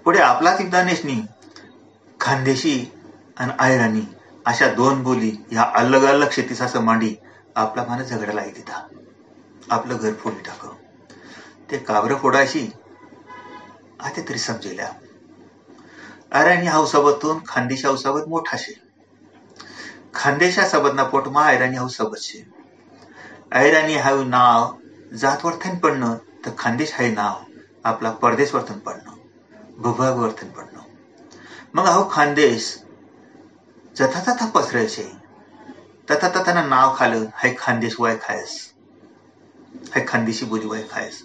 पुढे 0.06 0.20
आपलाच 0.20 0.62
एकदा 0.62 0.84
खानदेशी 2.20 2.92
आणि 3.38 3.52
आयराणी 3.60 4.02
अशा 4.46 4.68
दोन 4.68 5.04
बोली 5.04 5.30
ह्या 5.52 5.64
अलग 5.76 6.04
अलग 6.04 6.28
शेतीचा 6.32 6.80
मांडी 6.80 7.16
आपला 7.56 7.84
मान 7.84 8.04
झगडायला 8.04 8.44
येते 8.44 8.64
आपलं 9.72 9.98
घर 9.98 10.14
फोडी 10.14 10.42
टाक. 10.46 10.66
ते 11.72 11.78
काबर 11.78 12.16
फोडायची. 12.16 12.72
आता 14.00 14.22
तरी 14.30 14.38
समजेल्या 14.38 14.90
आयराणी 16.32 16.68
हाऊसाबतून 16.68 17.40
खानदेशी 17.48 17.88
हौसाबत 17.88 18.28
मोठा 18.28 18.58
शे. 18.58 18.74
खानदेशा 20.14 20.68
सबदना 20.68 21.04
पोटमा 21.04 21.42
आयराणी 21.42 21.78
हाऊसोबत 21.78 22.18
शे. 22.18 22.44
ऐराणी 23.52 23.96
हाऊ 23.96 24.24
नाव 24.24 24.74
जात 25.18 25.46
वर्थन 25.46 25.78
पडणं 25.78 26.16
तर 26.46 26.52
खानदेश 26.58 26.94
हाय 26.94 27.10
नाव 27.10 27.44
आपला 27.84 28.12
परदेश 28.12 28.56
वर्थन 28.56 28.80
पडणं 28.80 29.14
भूभाग 29.78 30.18
वर्थन 30.18 30.48
पडणं. 30.48 30.82
मग 31.76 31.86
अहो 31.86 32.10
खानदेश 32.12 32.82
जथा 33.98 34.20
तथा 34.20 34.46
पसरायचे 34.46 35.12
तथा 36.12 36.30
तथाना 36.30 36.66
नाव 36.66 36.96
खालं 36.96 37.26
हाय 37.34 37.56
खानदेश 37.60 37.96
वय 38.00 38.16
खायस. 38.16 38.74
हाय 39.96 40.06
खानदेशी 40.06 40.46
बोली 40.46 40.66
वय 40.66 40.84
खायस. 40.92 41.24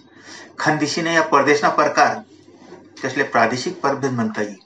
खानदेशीने 0.59 1.13
या 1.13 1.21
परदेशना 1.21 1.69
प्रकार. 1.69 2.17
त्यासले 3.01 3.23
प्रादेशिक 3.23 3.81
परभेद 3.81 4.11
म्हणता 4.11 4.41
येईल. 4.41 4.59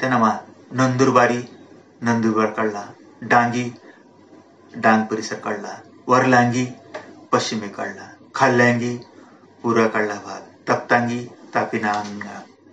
त्यांना 0.00 0.38
नंदुरबारी 0.72 1.42
नंदुरबार 2.00 2.46
काढला. 2.46 2.82
डांगी 3.22 3.74
डांग 4.74 5.02
परिसर 5.02 5.34
काढला. 5.36 5.80
वरलांगी 6.06 6.66
पश्चिमे 7.32 7.68
काढला. 7.68 8.08
खाल्ल्यांगी 8.34 8.96
पुरा 9.62 9.86
काढला 9.86 10.14
भाग. 10.14 10.40
तप्तांगी 10.68 11.26
तापीना 11.54 11.92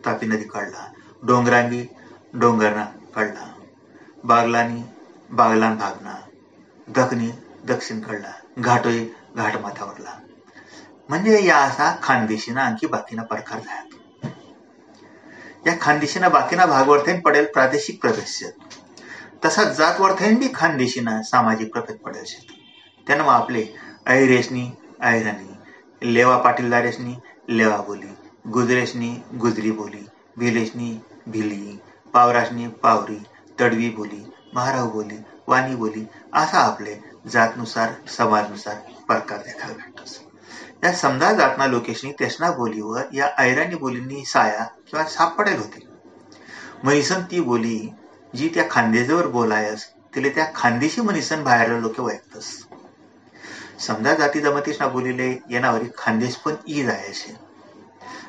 तापी 0.05 0.27
नदी 0.27 0.43
काढला. 0.43 0.91
डोंगरांगी 1.23 1.85
डोंगरना 2.33 2.85
काढला. 3.15 3.53
बागलानी 4.23 4.81
बागलान 5.29 5.75
भागना. 5.77 6.15
दखनी 6.87 7.31
दक्षिण 7.63 7.99
काढला. 7.99 8.31
घाटोई 8.59 9.05
घाट 9.35 9.57
माथावरला 9.57 10.28
म्हणजे 11.09 11.45
या 11.45 11.57
असा 11.57 11.95
खानदेशीना 12.03 12.63
आणखी 12.63 12.87
बाकीना 12.87 13.23
प्रकार 13.23 13.59
झाला. 13.59 13.97
या 15.67 15.73
खानदेशीना 15.81 16.29
बाकीना 16.29 16.65
भागवर्थेन 16.65 17.19
पडेल 17.21 17.45
प्रादेशिक 17.45 18.01
प्रदेश 18.01 18.43
तसा 19.45 19.63
जात 19.63 19.99
वर्थेन 20.01 20.37
बी 20.39 20.47
खानदेशीना 20.53 21.21
सामाजिक 21.21 21.71
प्रभेद 21.73 21.97
पडेल 22.05 22.23
त्यानं 23.07 23.23
मग 23.23 23.29
आपले 23.29 23.65
ऐरेशनी 24.07 24.69
ऐराणी 25.01 26.13
लेवा 26.13 26.37
पाटीलदारेशनी 26.37 27.15
लेवा 27.49 27.77
बोली 27.77 28.13
गुजरेशनी 28.51 29.09
गुजरी 29.35 29.71
बोली 29.71 30.05
भिलेशनी 30.37 30.91
भिली 31.27 31.79
पावराशनी 32.13 32.67
पावरी 32.83 33.19
तडवी 33.59 33.89
बोली 33.89 34.23
महाराव 34.53 34.89
बोली 34.89 35.17
वाणी 35.47 35.75
बोली 35.75 36.05
असा 36.33 36.59
आपले 36.59 36.95
जातनुसार 37.29 37.93
समाजनुसार 38.17 38.75
प्रकार 39.07 39.37
देखायला 39.37 39.73
भेटतो 39.75 40.28
या 40.83 40.91
समजा 40.93 41.31
जातना 41.33 41.65
लोकेशनी 41.67 42.11
तेसना 42.11 42.51
बोलीवर 42.51 43.03
या 43.13 43.29
ऐराणी 43.37 43.75
बोलींनी 43.75 44.25
साया 44.25 44.63
किंवा 44.63 45.05
साप 45.05 45.37
पडेल 45.37 45.57
होती. 45.57 45.87
म्हणीसन 46.83 47.21
ती 47.21 47.39
बोली 47.39 47.89
जी 48.35 48.49
त्या 48.49 48.63
खानदेजवर 48.71 49.27
बोलायस 49.27 49.85
तिले 50.15 50.29
त्या 50.29 50.45
खानदेशी 50.55 51.01
म्हणीसन 51.01 51.43
बाहेरला 51.43 51.79
लोक 51.79 51.99
वैकतस 51.99 52.65
समजा 53.79 54.13
जाती 54.13 54.39
जमातीशना 54.39 54.87
बोलीले 54.87 55.11
बोलिले 55.13 55.53
येणावरी 55.53 55.85
खानदेश 55.97 56.35
पण 56.35 56.53
ई 56.67 56.83
जायचे 56.83 57.35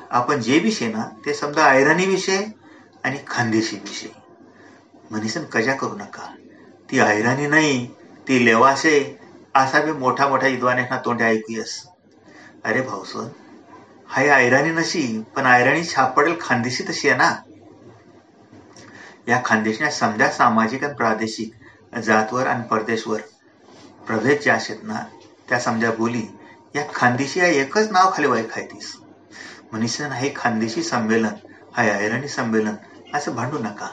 आपण 0.09 0.41
जे 0.41 0.59
विषय 0.59 0.87
ना 0.87 1.03
ते 1.25 1.33
समजा 1.33 1.65
ऐराणी 1.65 2.05
विषय 2.05 2.45
आणि 3.03 3.17
खानदेशी 3.27 3.75
विषय. 3.75 4.07
म्हणीसन 5.11 5.43
कजा 5.43 5.73
करू 5.73 5.95
नका. 5.95 6.35
ती 6.91 6.99
ऐराणी 6.99 7.47
नाही 7.47 7.87
ती 8.27 8.45
लेवाशे 8.45 9.19
असा 9.55 9.81
बी 9.81 9.91
मोठा 9.91 10.27
मोठा 10.27 10.47
विद्वानेसना 10.47 10.97
तोंडे 10.97 11.23
ऐकूयस. 11.23 11.90
अरे 12.65 12.81
भाऊसन 12.81 13.27
हाय 14.09 14.27
आयराणी 14.29 14.69
नशी 14.69 15.23
पण 15.35 15.45
आयराणी 15.45 15.83
छाप 15.83 16.13
पडेल 16.17 16.35
खानदेशी 16.41 16.83
तशी 16.83 17.09
आहे 17.09 17.17
ना? 17.17 17.29
या 19.27 19.41
खानदेशच्या 19.45 19.89
समजा 19.91 20.29
सामाजिक 20.29 20.83
आणि 20.83 20.93
प्रादेशिक 20.93 21.53
जातवर 21.99 22.47
आणि 22.47 22.63
परदेशवर 22.63 23.19
प्रभेद 24.07 24.39
ज्या 24.43 24.53
आहेत 24.53 24.83
ना 24.83 25.03
त्या 25.49 25.59
समजा 25.59 25.91
बोली 25.91 26.23
या 26.75 26.83
खानदेशी 26.95 27.39
या 27.39 27.45
एकच 27.45 27.91
नाव 27.91 28.11
खाली 28.13 28.27
वाई 28.27 28.43
खायतीस. 28.51 28.95
मनीषन 29.73 30.11
हे 30.11 30.33
खानदेशी 30.35 30.83
संमेलन 30.83 31.35
हाय 31.73 31.89
आयराणी 31.89 32.27
संमेलन 32.27 32.75
असं 33.13 33.35
भांडू 33.35 33.57
नका. 33.57 33.87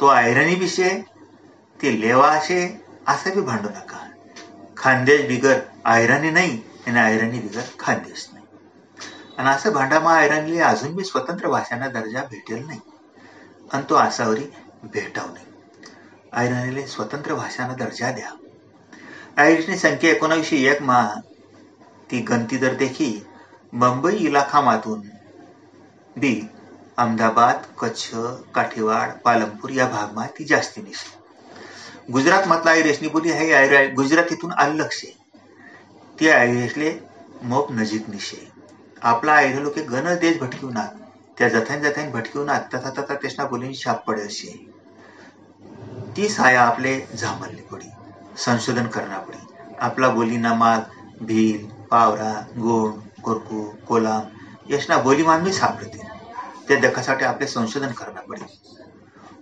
तो 0.00 0.14
ऐरणी 0.14 0.54
विषय 0.54 1.00
ते 1.82 2.00
लेवा 2.00 2.28
असे 2.28 2.60
असं 3.08 3.34
बी 3.34 3.40
भांडू 3.40 3.68
नका. 3.68 4.06
खानदेश 4.76 5.26
बिगर 5.26 5.58
ऐराणी 5.86 6.30
नाही 6.30 6.69
आणि 6.86 6.98
आयरणी 6.98 7.40
बिगर 7.40 7.62
खाद्यच 7.78 8.28
नाही. 8.32 8.46
आणि 9.38 9.48
असं 9.48 9.72
भांडामा 9.72 10.14
आयरनली 10.14 10.58
अजून 10.60 10.94
बी 10.94 11.04
स्वतंत्र 11.04 11.48
भाषांना 11.48 11.88
दर्जा 11.88 12.22
भेटेल 12.22 12.66
नाही. 12.66 12.80
आणि 13.72 13.82
तो 13.90 13.94
आसावरी 13.94 14.44
भेटाव 14.82 15.32
नाही. 15.32 15.46
आयरनीले 16.32 16.86
स्वतंत्र 16.86 17.34
भाषांना 17.34 17.74
दर्जा 17.74 18.10
द्या. 18.10 18.30
आयरिशनी 19.36 19.76
संख्या 19.78 20.10
एकोणावीसशे 20.10 20.56
एक 20.56 20.82
मा 20.82 21.14
ती 22.10 22.20
गंती 22.20 22.56
दर 22.56 22.74
देखी 22.74 23.26
मुंबई 23.72 24.16
इलाखामातून 24.16 25.00
बी 26.16 26.48
अहमदाबाद 26.96 27.54
कच्छ 27.78 28.10
काठीवाड 28.54 29.10
पालमपूर 29.24 29.70
या 29.70 29.86
भागमा 29.86 30.26
ती 30.26 30.44
जास्ती 30.44 30.82
निसली 30.82 32.12
गुजरात 32.12 32.48
मधला 32.48 32.70
आयरेशनी 32.70 33.08
बोली 33.08 33.32
आहे 33.32 33.86
गुजरातीतून 33.88 34.52
अलग 34.52 34.84
आहे. 34.84 35.19
ते 36.20 36.28
आयरेशले 36.28 36.88
मोप 37.42 37.70
नजीक 37.72 38.08
निशे. 38.08 38.36
आपला 39.02 39.32
आयरे 39.32 39.62
लोके 39.62 39.82
गण 39.82 40.14
देश 40.20 40.40
भटकिवनात 40.40 40.98
त्या 41.38 41.48
जथाईन 41.48 41.82
जथान 41.82 42.10
भटकिवनात 42.10 42.68
तथा 42.74 42.90
तथा 42.90 43.14
तेसना 43.14 43.44
बोलीन 43.46 43.72
छाप 43.74 44.04
पडे 44.06 44.22
असे. 44.22 44.52
ती 46.16 46.28
साया 46.28 46.62
आपले 46.62 46.94
झामलली 47.14 47.62
पडी. 47.62 47.88
संशोधन 48.36 48.86
करणार 48.86 49.20
पडी. 49.20 49.74
आपला 49.80 50.08
बोलीना 50.08 50.52
माग 50.54 51.24
भील 51.24 51.66
पावरा 51.90 52.32
गोंड 52.58 53.22
कोरकू 53.22 53.64
कोलाम 53.88 54.22
यशना 54.70 54.98
बोलीमान 55.02 55.42
मी 55.42 55.52
सापडते 55.52 56.06
त्या 56.68 56.80
दखासाठी 56.80 57.24
आपले 57.24 57.46
संशोधन 57.46 57.92
करणार 57.92 58.24
पडे. 58.28 58.46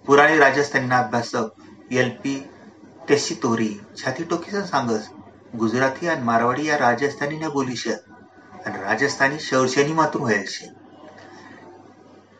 पुराणी 0.07 0.39
राजस्थानी 0.39 0.95
अभ्यासक 0.95 1.93
एल 1.93 2.11
पी 2.25 2.41
टेसी 3.09 3.35
तोरी 3.35 3.75
छाती 3.97 4.25
टोकीसन 4.25 4.63
सांगस 4.65 5.09
गुजराती 5.53 6.09
आणि 6.09 6.23
मारवाडी 6.23 6.67
या 6.67 6.79
राजस्थानीने 6.79 7.49
बोलीश 7.49 7.87
आणि 7.89 8.79
राजस्थानी 8.79 9.39
शौरसेनी 9.41 9.93
मात्र 9.93 10.21
व्हायल 10.21 10.45
शे. 10.49 10.67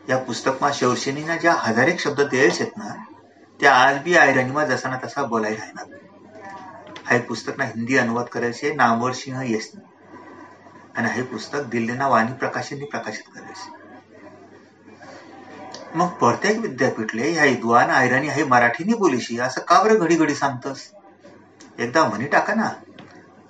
या 0.09 0.17
पुस्तकમાં 0.17 0.71
शौरसेनीना 0.73 1.35
ज्या 1.37 1.53
हजार 1.53 1.87
एक 1.87 1.99
शब्द 1.99 2.21
द्यायला 2.21 2.53
आहेत 2.53 2.77
ना 2.77 2.93
त्या 3.59 3.73
आज 3.73 3.97
बी 4.03 4.15
आयराणीमा 4.17 4.65
जसा 4.65 4.89
ना 4.89 4.97
तसा 5.03 5.23
बोलाय 5.23 5.55
राहणार 5.55 5.85
हे 7.11 7.19
पुस्तकना 7.19 7.63
हिंदी 7.63 7.97
अनुवाद 7.97 8.25
करायचे 8.25 8.73
नामवर 8.73 9.11
सिंह 9.11 9.41
येस. 9.41 9.71
आणि 10.97 11.09
हे 11.11 11.23
पुस्तक 11.23 11.59
दिल्लीना 11.71 12.07
वाणी 12.07 12.33
प्रकाशननी 12.33 12.85
प्रकाशित 12.85 13.23
करायचे 13.35 13.77
मग 15.95 16.07
प्रत्येक 16.07 16.59
विद्यापीठले 16.59 17.31
ह्या 17.31 17.43
विद्वान 17.43 17.89
आयराणी 17.89 18.27
हे 18.27 18.43
मराठीने 18.43 18.93
बोलीशी 18.93 19.39
असं 19.39 19.61
का 19.61 19.83
बरं 19.83 19.99
घडी 19.99 20.15
घडी 20.15 20.35
सांगतस? 20.35 20.91
एकदा 21.79 22.07
म्हणी 22.09 22.25
टाका 22.25 22.53
ना. 22.53 22.69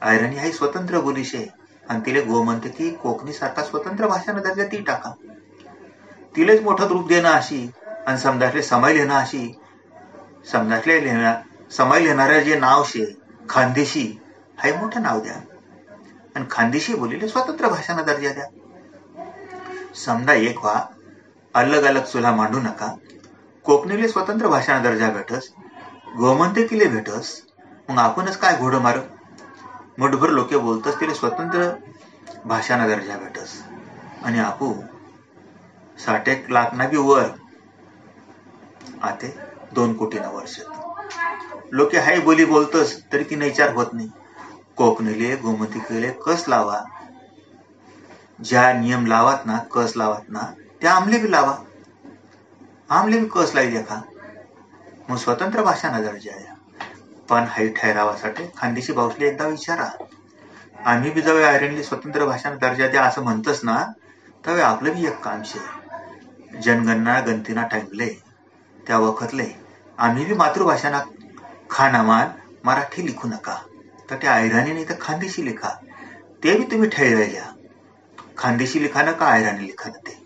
आयरणी 0.02 0.36
हाई 0.36 0.52
स्वतंत्र 0.52 1.00
बोलीशे. 1.00 1.48
आणि 1.90 2.02
तिले 2.06 2.22
की 2.70 2.90
कोकणी 2.90 3.34
सारखा 3.34 3.64
स्वतंत्र 3.64 4.08
भाषानं 4.08 4.42
दर्जा 4.42 4.64
ती 4.64 4.82
टाका. 4.82 5.12
तिलेच 6.36 6.62
मोठं 6.62 6.88
रूप 6.88 7.08
देणं 7.08 7.30
अशी 7.30 7.72
आणि 8.08 8.18
समजातले 8.18 8.62
समय 8.62 8.94
लिहिणं 8.94 9.14
अशी. 9.14 9.60
समजातले 10.52 11.04
लिहिणं 11.04 11.34
समय 11.72 12.00
लिहिणाऱ्या 12.00 12.40
जे 12.40 12.60
नाव 12.60 12.84
शे 12.84 13.16
खानदेशी 13.50 14.20
हे 14.64 14.76
मोठं 14.76 15.02
नाव 15.02 15.20
द्या. 15.20 15.34
आणि 16.36 16.46
खानदेशी 16.52 16.94
बोलीले 16.94 17.28
स्वतंत्र 17.28 17.68
भाषांना 17.68 18.02
दर्जा 18.02 18.30
द्या. 18.30 18.46
समजा 20.06 20.34
एक 20.34 20.58
व्हा 20.58 20.86
अलग 21.54 21.84
अलग 21.84 22.02
चुला 22.02 22.32
मांडू 22.32 22.60
नका. 22.60 22.96
कोकणीले 23.64 24.08
स्वतंत्र 24.08 24.48
भाषांना 24.48 24.90
दर्जा 24.90 25.10
भेटस. 25.10 25.54
गोमंतकीले 26.18 26.86
भेटस. 26.86 27.42
मग 27.90 27.98
आपणच 27.98 28.38
काय 28.38 28.58
घोडं 28.58 28.82
मारू? 28.82 29.00
मुठभर 30.00 30.30
लोके 30.30 30.58
बोलतस 30.58 31.00
तिला 31.00 31.14
स्वतंत्र 31.14 31.70
भाषाना 32.46 32.88
दर्जा 32.88 33.18
भेटस. 33.18 33.52
आणि 34.24 34.40
आपू 34.40 34.74
साठेक 35.98 36.50
लाख 36.52 36.74
ना 36.74 36.88
बी 36.88 36.98
वर. 36.98 37.30
आते 39.04 39.28
दोन 39.74 39.94
कोटीना 39.94 40.30
वर्ष 40.30 40.60
लोके 41.74 41.98
हाय 41.98 42.20
बोली 42.20 42.46
बोलतस 42.46 42.96
तरी 43.12 43.24
तिने 43.24 43.46
विचार 43.46 43.74
होत 43.74 43.94
नाही. 43.94 44.10
कोकणीले 44.78 45.36
गोमतीकले 45.36 46.12
कस 46.26 46.46
लावा? 46.50 46.80
ज्या 48.42 48.72
नियम 48.74 49.06
लावात 49.06 49.46
ना 49.46 49.58
कस 49.74 49.94
लावात 49.98 50.30
ना 50.30 50.44
त्या 50.82 50.94
आमले 50.94 51.18
बी 51.20 51.32
लावा. 51.32 51.56
आमले 52.90 53.20
बी 53.20 53.28
कस 53.36 53.56
लाई 53.56 53.68
देखा 53.72 54.02
मग 55.10 55.18
स्वतंत्र 55.18 55.64
भाषा 55.64 55.92
ना 55.92 56.00
दर्जा 56.02 56.38
द्या. 56.38 56.54
पण 57.30 57.44
हाई 57.50 57.70
ठहरावासाठी 57.70 58.44
खानदेशी 58.58 58.94
भाऊसले 58.94 59.28
एकदा 59.28 59.48
विचारा. 59.48 59.90
आम्ही 60.86 61.12
बी 61.12 61.22
जवळ 61.22 61.44
आयरनली 61.44 61.84
स्वतंत्र 61.84 62.26
भाषा 62.26 62.54
दर्जा 62.54 62.88
द्या 62.88 63.04
असं 63.04 63.24
म्हणतोच 63.24 63.60
ना 63.64 63.84
तवे 64.48 64.62
आपलं 64.62 64.94
बी 64.94 65.06
एक 65.06 65.20
काम 65.20 65.42
शे. 65.44 65.60
जनगणना 66.62 67.20
गणतीना 67.20 67.64
टाईमले 67.64 68.08
त्या 68.88 68.98
वखतले. 68.98 69.48
आम्ही 69.98 70.26
बी 70.26 70.34
मातृभाषांना 70.34 71.00
खानामान 71.70 72.28
मराठी 72.64 73.06
लिखू 73.06 73.28
नका. 73.28 73.56
तर 74.12 74.16
त्या 74.16 74.32
आयराणी 74.32 74.74
नाही 74.74 74.90
तर 74.90 74.94
खानदेशी 75.02 75.46
लिखा. 75.46 75.70
ते 76.44 76.58
बी 76.58 76.64
तुम्ही 76.64 76.90
ठेवायला 76.90 77.52
खानदेशी 78.38 78.82
लिखा 78.82 79.12
का 79.12 79.26
आयराणी 79.26 79.66
लिखा 79.68 79.90
ते. 79.90 80.26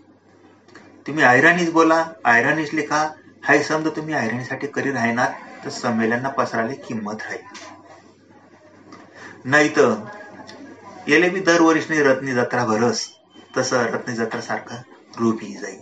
तुम्ही 1.06 1.24
आयराणीच 1.24 1.72
बोला 1.72 2.04
आयराणीच 2.24 2.74
लिखा. 2.74 3.08
हाय 3.46 3.62
समजा 3.62 3.90
तुम्ही 3.90 4.14
आयराणीसाठी 4.14 4.66
करी 4.66 4.90
राहणार? 4.90 5.32
तर 5.64 5.70
संमेलना 5.70 6.28
पसरायला 6.28 6.74
किंमत 6.86 7.22
राहील 7.22 7.42
नाही 9.44 9.68
तर 9.68 9.94
येले 11.08 11.28
बी 11.30 11.40
दरवर्षी 11.40 12.02
रत्नी 12.02 12.32
जत्रा 12.32 12.64
भरस 12.64 13.08
तसं 13.56 13.84
रत्नी 13.84 14.14
जत्रा 14.14 14.40
सारखं 14.40 14.76
रूप 15.18 15.38
ही 15.42 15.54
जाईल 15.54 15.80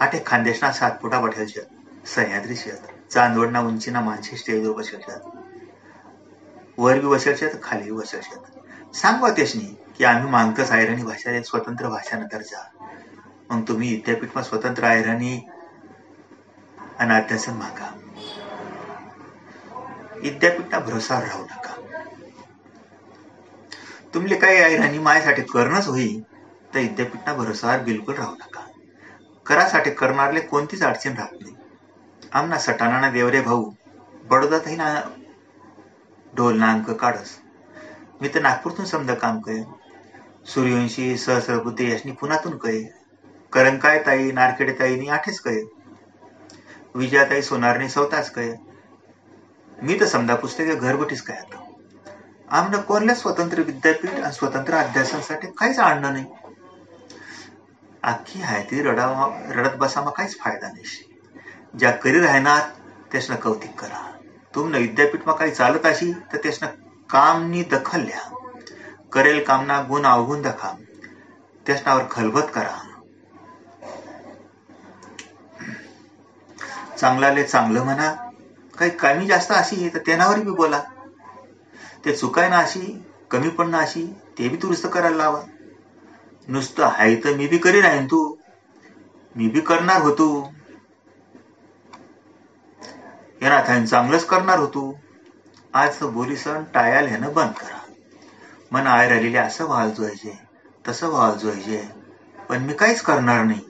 आठे 0.00 0.22
खानदेशना 0.26 0.72
सात 0.72 0.90
फुटा 1.02 1.20
बठेल 1.20 1.46
शेत 1.46 2.08
सह्याद्री 2.08 2.56
शेत 2.56 3.12
चांदवडना 3.12 3.60
उंचीना 3.60 4.00
मानसी 4.00 4.36
स्टेजवर 4.36 4.72
बसेल 4.76 5.00
शेत 5.00 5.22
वर 6.78 7.00
बी 7.00 7.06
बसेल 7.06 7.36
शेत 7.36 7.60
खाली 7.62 7.84
बी 7.84 7.90
बसेल 7.90 8.20
शेत 8.20 8.96
सांगवा 8.96 9.30
त्याशनी 9.30 9.76
की 9.98 10.04
आम्ही 10.04 10.30
मानकस 10.30 10.70
आयराणी 10.70 11.02
भाषा 11.02 11.30
एक 11.30 11.44
स्वतंत्र 11.44 11.88
भाषा 11.88 12.16
दर्जा. 12.16 12.62
मग 13.50 13.62
तुम्ही 13.68 13.88
विद्यापीठमा 13.90 14.42
स्वतंत्र 14.42 14.84
आयराणी 14.84 15.48
आणि 16.98 17.14
अध्यासन 17.14 17.52
मागा. 17.52 17.99
विद्यापीठना 20.22 20.78
भरोसावर 20.80 21.26
राहू 21.26 21.44
नका. 21.44 21.74
तुमले 24.14 24.36
काही 24.36 24.56
आयराणी 24.56 24.98
मायासाठी 24.98 25.42
करणंच 25.42 25.86
होई 25.86 26.08
तर 26.74 26.78
विद्यापीठना 26.78 27.34
भरोसावर 27.34 27.82
बिलकुल 27.82 28.14
राहू 28.14 28.34
नका. 28.34 28.66
करासाठी 29.46 29.90
करणारले 29.90 30.40
कोणतीच 30.40 30.82
अडचण 30.82 31.16
राहत 31.16 31.40
नाही. 31.40 31.54
आमना 32.32 32.58
सटाणा 32.58 33.10
देवरे 33.10 33.40
भाऊ 33.40 33.70
बडोदातही 34.24 34.76
ना 34.76 34.88
ढोल 36.32 36.62
अंक 36.62 36.90
काढस. 36.90 37.36
मी 38.20 38.28
तर 38.28 38.40
नागपूरतून 38.42 38.84
समजा 38.84 39.14
काम 39.14 39.40
कळे 39.40 39.62
सूर्यवंशी 40.46 41.16
सहस्रबुद्धी 41.16 41.90
याशनी 41.90 42.12
पुण्यातून 42.12 42.56
कळे 42.58 42.82
करंकाय 43.52 44.02
ताई 44.06 44.30
नारखेडे 44.32 44.72
ताईनी 44.72 45.08
आठेच 45.08 45.40
कळे 45.40 45.62
विजयाताई 46.94 47.42
सोनारने 47.42 47.88
सवताच 47.88 48.30
कळे 48.30 48.54
मी 49.82 50.00
तर 50.00 50.06
समजा 50.06 50.34
पुस्तके 50.34 50.74
घरबटीच 50.74 51.20
काय 51.20 51.36
आता 51.36 51.66
आमनं 52.48 52.80
कोणल्या 52.80 53.14
स्वतंत्र 53.14 53.62
विद्यापीठ 53.62 54.14
आणि 54.14 54.32
स्वतंत्र 54.32 54.74
अध्यासनासाठी 54.74 55.46
काहीच 55.58 55.78
आणणं 55.78 56.12
नाही. 56.12 56.24
आखी 58.02 58.42
आहे 58.42 58.62
ती 58.70 58.82
रडा 58.82 59.06
रडत 59.48 59.76
बसामा 59.76 60.10
काहीच 60.10 60.38
फायदा 60.38 60.68
नाही. 60.68 60.84
ज्या 61.74 61.90
करी 61.90 62.20
राहणार 62.20 62.60
त्यासनं 63.12 63.36
कौतिक 63.36 63.80
करा. 63.80 64.02
तुमनं 64.54 64.78
विद्यापीठमा 64.78 65.32
काही 65.32 65.50
चालत 65.50 65.86
अशी 65.86 66.12
तर 66.12 66.36
त्यासनं 66.36 66.68
कामनी 67.10 67.62
दखल 67.62 68.00
लिहा 68.00 68.28
करेल 69.12 69.44
कामना 69.44 69.82
गुण 69.82 70.04
अवगुण 70.04 70.42
दखा. 70.42 70.72
त्यासनावर 71.66 72.02
खलबत 72.10 72.50
करा. 72.54 72.78
चांगलाले 76.98 77.44
चांगलं 77.44 77.84
म्हणा 77.84 78.29
काही 78.80 78.90
कमी 78.96 79.26
जास्त 79.26 79.52
अशी 79.52 79.88
तर 79.88 79.98
त्यानावर 80.06 80.40
बी 80.40 80.50
बोला. 80.56 80.82
ते 82.04 82.12
चुकाय 82.12 82.48
ना 82.48 82.58
अशी 82.58 82.80
कमी 83.30 83.50
पण 83.58 83.68
ना 83.68 83.78
अशी 83.80 84.02
ते 84.38 84.48
बी 84.48 84.56
दुरुस्त 84.56 84.86
करायला 84.86 85.16
लावा. 85.16 85.42
नुसतं 86.48 86.84
आहे 86.84 87.14
तर 87.16 87.36
मी 87.36 87.46
बी 87.48 87.58
करीन 87.58 87.84
आहे 87.84 88.04
तू. 88.06 88.22
मी 89.34 89.48
बी 89.48 89.60
करणार 89.60 90.00
होतो. 90.00 90.28
येणार 93.42 93.84
चांगलंच 93.86 94.24
करणार 94.24 94.58
होतो. 94.58 94.82
आज 95.74 95.98
बोली 96.12 96.36
सण 96.36 96.64
टायाल 96.74 97.06
ह्यानं 97.06 97.32
बंद 97.32 97.52
करा. 97.52 97.78
मन 98.72 98.86
आय 98.86 99.08
राहिलेले 99.08 99.38
असं 99.38 99.66
व्हायला 99.66 99.92
जोयचे 99.92 100.36
तसं 100.88 101.08
व्हायला 101.08 101.36
जोयचे 101.36 101.82
पण 102.48 102.62
मी 102.62 102.72
काहीच 102.72 103.02
करणार 103.02 103.44
नाही. 103.44 103.60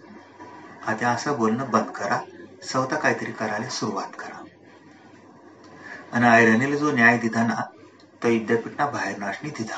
आता 0.87 1.11
असं 1.11 1.37
बोलणं 1.37 1.71
बंद 1.71 1.91
करा. 1.91 2.19
स्वतः 2.63 2.97
काहीतरी 2.97 3.33
करायला 3.33 3.69
सुरुवात 3.69 4.15
करा. 4.19 4.40
आणि 6.15 6.27
आयरनीला 6.27 6.77
जो 6.77 6.93
न्याय 6.93 7.19
दिधा 7.19 7.43
ना 7.47 7.61
विद्यापीठना 8.25 8.87
बाहेर 8.87 9.17
नाशनी 9.19 9.51
दिधा 9.59 9.77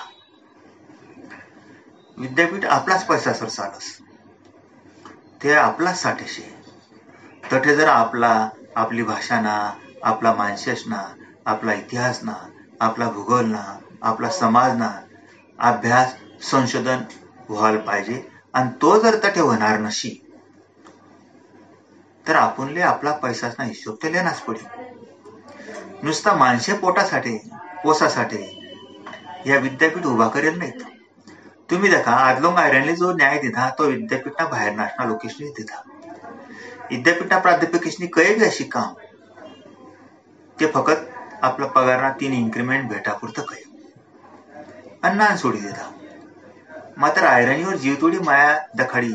विद्यापीठ 2.18 2.64
आपलाच 2.66 3.06
पैसा 3.06 3.32
सर 3.32 3.48
चालस. 3.48 3.86
ते 5.42 5.52
आपलाच 5.54 5.96
साठेशे. 5.96 6.42
तठे 7.52 7.74
जर 7.76 7.88
आपला 7.88 8.32
आपली 8.76 9.02
भाषा 9.02 9.40
ना 9.40 9.54
आपला 10.02 10.32
माणसेस 10.34 10.84
ना 10.86 11.02
आपला 11.46 11.72
इतिहास 11.72 12.22
ना 12.24 12.34
आपला 12.80 13.08
भूगोल 13.10 13.46
ना 13.46 13.62
आपला 14.02 14.28
समाज 14.30 14.76
ना 14.78 14.90
अभ्यास 15.58 16.14
संशोधन 16.50 17.04
व्हायला 17.50 17.78
पाहिजे. 17.78 18.22
आणि 18.54 18.70
तो 18.82 18.98
जर 19.02 19.18
तठे 19.24 19.40
होणार 19.40 19.78
नशी 19.80 20.18
तर 22.26 22.36
आपणले 22.36 22.80
आपला 22.82 23.12
पैसाचा 23.22 23.62
हिशोब 23.62 23.96
तर 24.02 24.10
लेनाच 24.10 24.40
पडेल 24.40 24.66
नुसता 26.02 26.34
माणसे 26.36 26.72
पोटासाठी 26.72 27.36
पोसासाठी. 27.84 28.42
या 29.46 29.58
विद्यापीठ 29.58 30.06
उभा 30.06 30.28
करेल 30.28 30.58
नाहीत. 30.58 30.82
तुम्ही 31.70 31.90
देखा 31.90 32.12
आदलोंग 32.12 32.56
आयरनले 32.58 32.94
जो 32.96 33.12
न्याय 33.12 33.38
दिधा 33.38 33.68
तो 33.78 33.84
विद्यापीठना 33.84 34.46
बाहेर 34.46 34.72
नॅशनल 34.72 35.08
लोकेशनी 35.08 35.48
दिधा. 35.48 35.82
विद्यापीठना 36.90 37.38
प्राध्यापकेशनी 37.38 38.06
कळे 38.06 38.34
बी 38.34 38.44
अशी 38.44 38.64
काम 38.64 38.92
ते 40.60 40.66
फकत 40.66 41.08
आपला 41.42 41.66
पगारना 41.66 42.10
तीन 42.10 42.32
इन्क्रीमेंट 42.32 42.88
भेटापुरतं 42.88 43.42
कळे 43.42 43.62
अन्नान 45.02 45.36
सोडी 45.36 45.58
दिधा. 45.58 45.90
मात्र 46.98 47.24
आयरनीवर 47.24 47.76
जीवतोडी 47.76 48.18
माया 48.18 48.58
दखाडी 48.78 49.12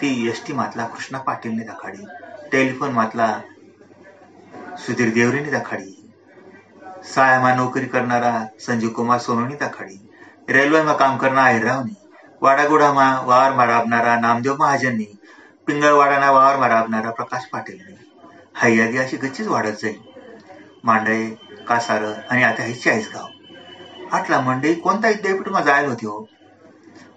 ती 0.00 0.28
एस 0.28 0.44
टी 0.46 0.52
मातला 0.52 0.86
कृष्णा 0.86 1.18
पाटीलने 1.18 1.64
दखाडी 1.64 2.06
टेलिफोन 2.52 2.92
मातला 2.92 3.28
सुधीर 4.78 5.10
देवरीने 5.10 5.50
दखाडी. 5.50 6.01
सायमा 7.04 7.54
नोकरी 7.54 7.86
करणारा 7.86 8.46
संजीव 8.60 8.88
कुमार 8.88 9.18
सोनोनी 9.18 9.54
तखाडी 9.54 10.08
रेल्वेमा 10.48 10.92
काम 10.92 11.16
करणार 11.16 11.44
आहेरावनी 11.44 11.94
वाडागुडामा 12.42 13.20
वावर 13.24 13.52
मारावणारा 13.52 14.16
नामदेव 14.20 14.56
महाजननी 14.58 15.18
पिंगळवाडाना 15.66 16.30
वावर 16.30 16.56
मारावणारा 16.56 17.10
प्रकाश 17.10 17.44
पाटीलनी. 17.44 17.94
हय्यादी 18.56 18.98
अशी 18.98 19.16
गच्चीच 19.16 19.46
वाढत 19.46 19.82
जाईल. 19.82 19.98
मांडळे 20.84 21.26
कासार 21.68 22.04
आणि 22.30 22.42
आता 22.42 22.62
हे 22.62 22.74
चाळीस 22.74 23.08
गाव. 23.14 23.26
आटला 24.12 24.40
मंडळी 24.40 24.74
कोणता 24.74 25.08
विद्यापीठमा 25.08 25.60
जायला 25.60 25.88
होती 25.88 26.06
हो? 26.06 26.26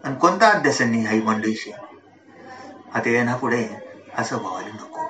आणि 0.03 0.15
कोणता 0.15 0.47
अध्यासांनी 0.47 1.05
हाई 1.05 1.21
मंडळीशी 1.21 1.71
आता 2.93 3.09
येणार 3.09 3.37
पुढे 3.37 3.67
असं 4.17 4.37
व्हावायला 4.37 4.69
नको. 4.69 5.07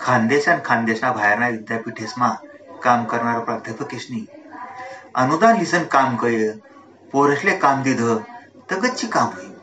खानदेश 0.00 0.48
आणि 0.48 0.60
खानदेशा 0.64 1.12
बाहेरना 1.12 1.48
विद्यापीठेसमा 1.48 2.28
काम 2.84 3.04
करणारा 3.04 3.38
प्राध्यापकेशनी 3.38 4.24
अनुदान 5.14 5.56
लिसन 5.56 5.84
काम 5.84 6.16
कय 6.16 6.52
पोरसले 7.12 7.56
काम 7.56 7.82
दिध 7.82 8.02
तगतची 8.70 8.88
गच्ची 8.88 9.06
काम 9.06 9.26
होईल 9.26 9.54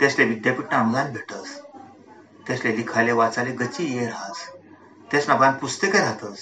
त्यासले 0.00 0.24
विद्यापीठना 0.24 0.78
अनुदान 0.78 1.12
भेटस. 1.12 1.60
त्यासले 2.46 2.76
लिखाले 2.76 3.12
वाचाले 3.12 3.52
गच्ची 3.52 3.98
ये 3.98 4.06
राहस. 4.06 4.36
त्यासना 5.10 5.34
बांध 5.34 5.54
पुस्तके 5.54 5.98
राहतस. 5.98 6.38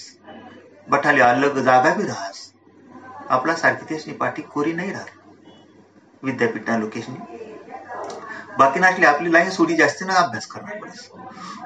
बठाले 0.89 1.21
अलग 1.21 1.59
जागा 1.59 1.95
बी 1.95 2.03
राहस. 2.03 2.53
आपला 3.29 3.55
सारखी 3.55 3.85
त्यासनी 3.89 4.15
पाठी 4.15 4.43
कोरी 4.43 4.73
नाही 4.73 4.93
राहत. 4.93 5.11
विद्यापीठना 6.23 6.77
लोकेशनी. 6.77 7.45
बाकी 8.59 8.81
नाटले 8.81 9.07
आपली 9.07 9.33
लाईन 9.33 9.51
सोडी 9.51 9.77
जास्त 9.77 10.03
ना 10.03 10.15
अभ्यास 10.15 10.47
करणार 10.47 10.79
पडस. 10.79 11.09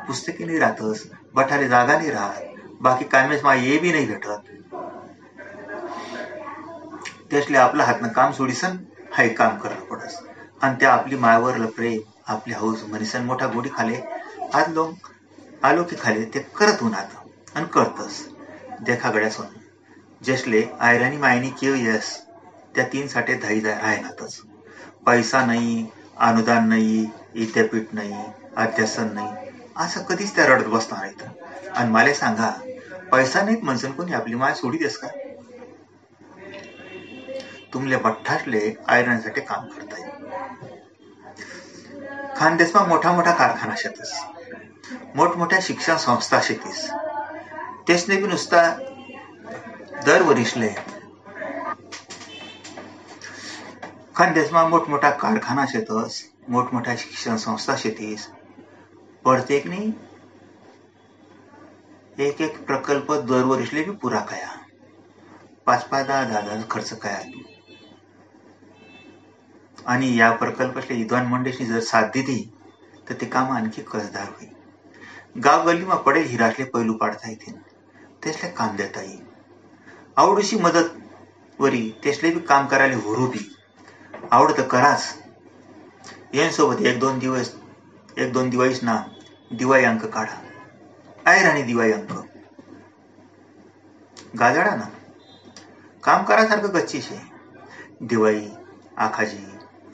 पुस्तके 0.06 0.44
नाही 0.44 0.58
राहतस. 0.58 1.02
बठाले 1.34 1.68
जागा 1.68 1.96
नाही 1.96 2.10
राहत. 2.10 2.51
बाकी 2.82 3.04
कामेस 3.06 3.44
मा 3.44 3.54
ये 3.54 3.78
बी 3.78 3.92
नाही 3.92 4.06
भेटत 4.06 4.50
त्यासले 7.30 7.58
आपलं 7.58 7.82
हातनं 7.82 8.08
काम 8.08 8.32
सोडीसन 8.32 8.76
हाय 9.12 9.28
काम 9.28 9.56
करायला 9.58 9.84
पडस 9.84 10.16
आणि 10.62 10.74
त्या 10.80 10.92
आपली 10.92 11.16
मायावर 11.16 11.64
प्रेम 11.76 12.00
आपली 12.26 12.54
हौस 12.54 12.82
म्हणीसन 12.84 13.24
मोठा 13.24 13.46
गोडी 13.46 13.68
खाले 13.74 14.00
आज 14.54 14.72
लोक 14.74 15.10
आलो 15.64 15.82
की 15.84 15.96
खाले 15.96 16.24
ते 16.24 16.38
करत 16.56 16.82
उन्हात 16.82 17.56
आणि 17.56 17.66
करतस. 17.66 18.22
देखा 18.80 19.10
गड्यासून 19.10 19.46
जसले 20.24 20.62
आयराणी 20.80 21.16
मायनी 21.16 21.50
केव 21.50 21.74
यस 21.76 22.16
त्या 22.74 22.84
तीन 22.92 23.06
साठे 23.08 23.34
धाई 23.34 23.60
राहनातच. 23.60 24.40
पैसा 25.06 25.44
नाही 25.46 25.86
अनुदान 26.20 26.68
नाही 26.68 27.00
विद्यापीठ 27.34 27.94
नाही 27.94 28.24
अध्यासन 28.56 29.12
नाही. 29.14 29.50
असं 29.76 30.02
कधीच 30.02 30.34
त्या 30.36 30.46
रडत 30.46 30.68
बसणार 30.68 31.04
आहेत 31.04 31.68
आणि 31.68 31.90
मला 31.90 32.12
सांगा 32.14 32.50
पैसा 33.12 33.40
नाहीत 33.42 33.64
म्हणसन 33.64 33.92
कोणी 33.92 34.12
आपली 34.12 34.34
माय 34.34 34.54
सोडी 34.54 34.78
देस 34.78 34.96
का? 34.96 35.08
तुमले 37.72 37.96
बठ्ठासले 37.96 38.60
आयरनसाठी 38.88 39.40
काम 39.40 39.66
करता 39.66 39.96
येईल 39.98 40.12
खानदेशमा 42.36 42.84
मोठा 42.84 43.12
मोठा 43.12 43.32
कारखाना 43.32 43.74
शेतस. 43.76 44.12
मोठमोठ्या 45.16 45.58
शिक्षण 45.62 45.96
संस्था 45.96 46.40
शेतीस. 46.42 46.90
तेचने 47.88 48.16
बी 48.16 48.26
नुसता 48.26 48.62
दर 50.06 50.22
वरिसले 50.22 50.70
खानदेशमा 54.16 54.66
मोठमोठा 54.68 55.10
कारखाना 55.10 55.66
शेतस 55.66 56.22
मोठमोठ्या 56.48 56.94
शिक्षण 56.98 57.36
संस्था 57.36 57.76
शेतीस. 57.76 58.26
प्रत्येकनी 59.24 59.90
एक 62.20 62.40
एक 62.40 62.66
प्रकल्प 62.66 63.12
दरवर्षीले 63.12 63.82
बी 63.84 63.90
पुरा 63.90 64.20
कया. 64.20 64.48
पाच 65.66 65.84
पाच 65.84 66.06
दहा 66.06 66.24
दहा 66.24 66.40
दहा 66.40 66.62
खर्च 66.70 66.92
कया 66.92 67.20
आणि 69.86 70.18
या 70.18 70.30
प्रकल्पातल्या 70.32 70.96
विद्वान 70.96 71.26
मंडळीशी 71.26 71.66
जर 71.66 71.80
साथ 71.80 72.02
दिली 72.02 72.50
तर 73.08 73.14
ते 73.14 73.26
काम 73.26 73.50
आणखी 73.50 73.82
कसदार 73.82 74.28
होईल. 74.28 74.50
गाव 75.44 75.66
गल्लीमा 75.66 75.94
पडेल 75.94 76.26
हिरातले 76.26 76.64
पैलू 76.64 76.92
पाडता 76.92 77.30
येतील. 77.30 77.56
त्यासले 78.22 78.50
काम 78.50 78.76
देता 78.76 79.02
येईल. 79.02 79.24
आवडीशी 80.16 80.56
मदत 80.56 80.94
वरी 81.58 81.90
त्यासले 82.02 82.30
बी 82.30 82.40
काम 82.40 82.66
करायला 82.66 82.96
हुरू 82.96 83.26
बी. 83.26 83.56
आवड 84.30 84.52
तर 84.56 84.62
कराच. 84.62 85.18
यांसोबत 86.34 86.82
एक 86.82 87.00
दोन 87.00 87.18
दिवस 87.18 87.54
एक 88.18 88.32
दोन 88.32 88.50
दिवाळीस 88.50 88.84
ना 88.84 89.02
दिवाळी 89.52 89.84
अंक 89.84 90.04
काढा. 90.04 90.51
आहे 91.26 91.42
राणी 91.42 91.62
दिवाळी 91.62 91.92
अंक 91.92 92.12
गाजाडा 94.38 94.74
ना? 94.76 94.84
काम 96.02 96.22
करासारखं 96.24 96.74
गच्चीशे 96.74 97.18
दिवाळी 98.00 98.48
आखाजी 98.96 99.44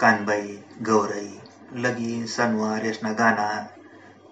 कानबाई 0.00 0.56
गौराई 0.86 1.28
लगीन 1.72 2.26
सणवार 2.26 2.84
यशना 2.84 3.12
गाना 3.12 3.48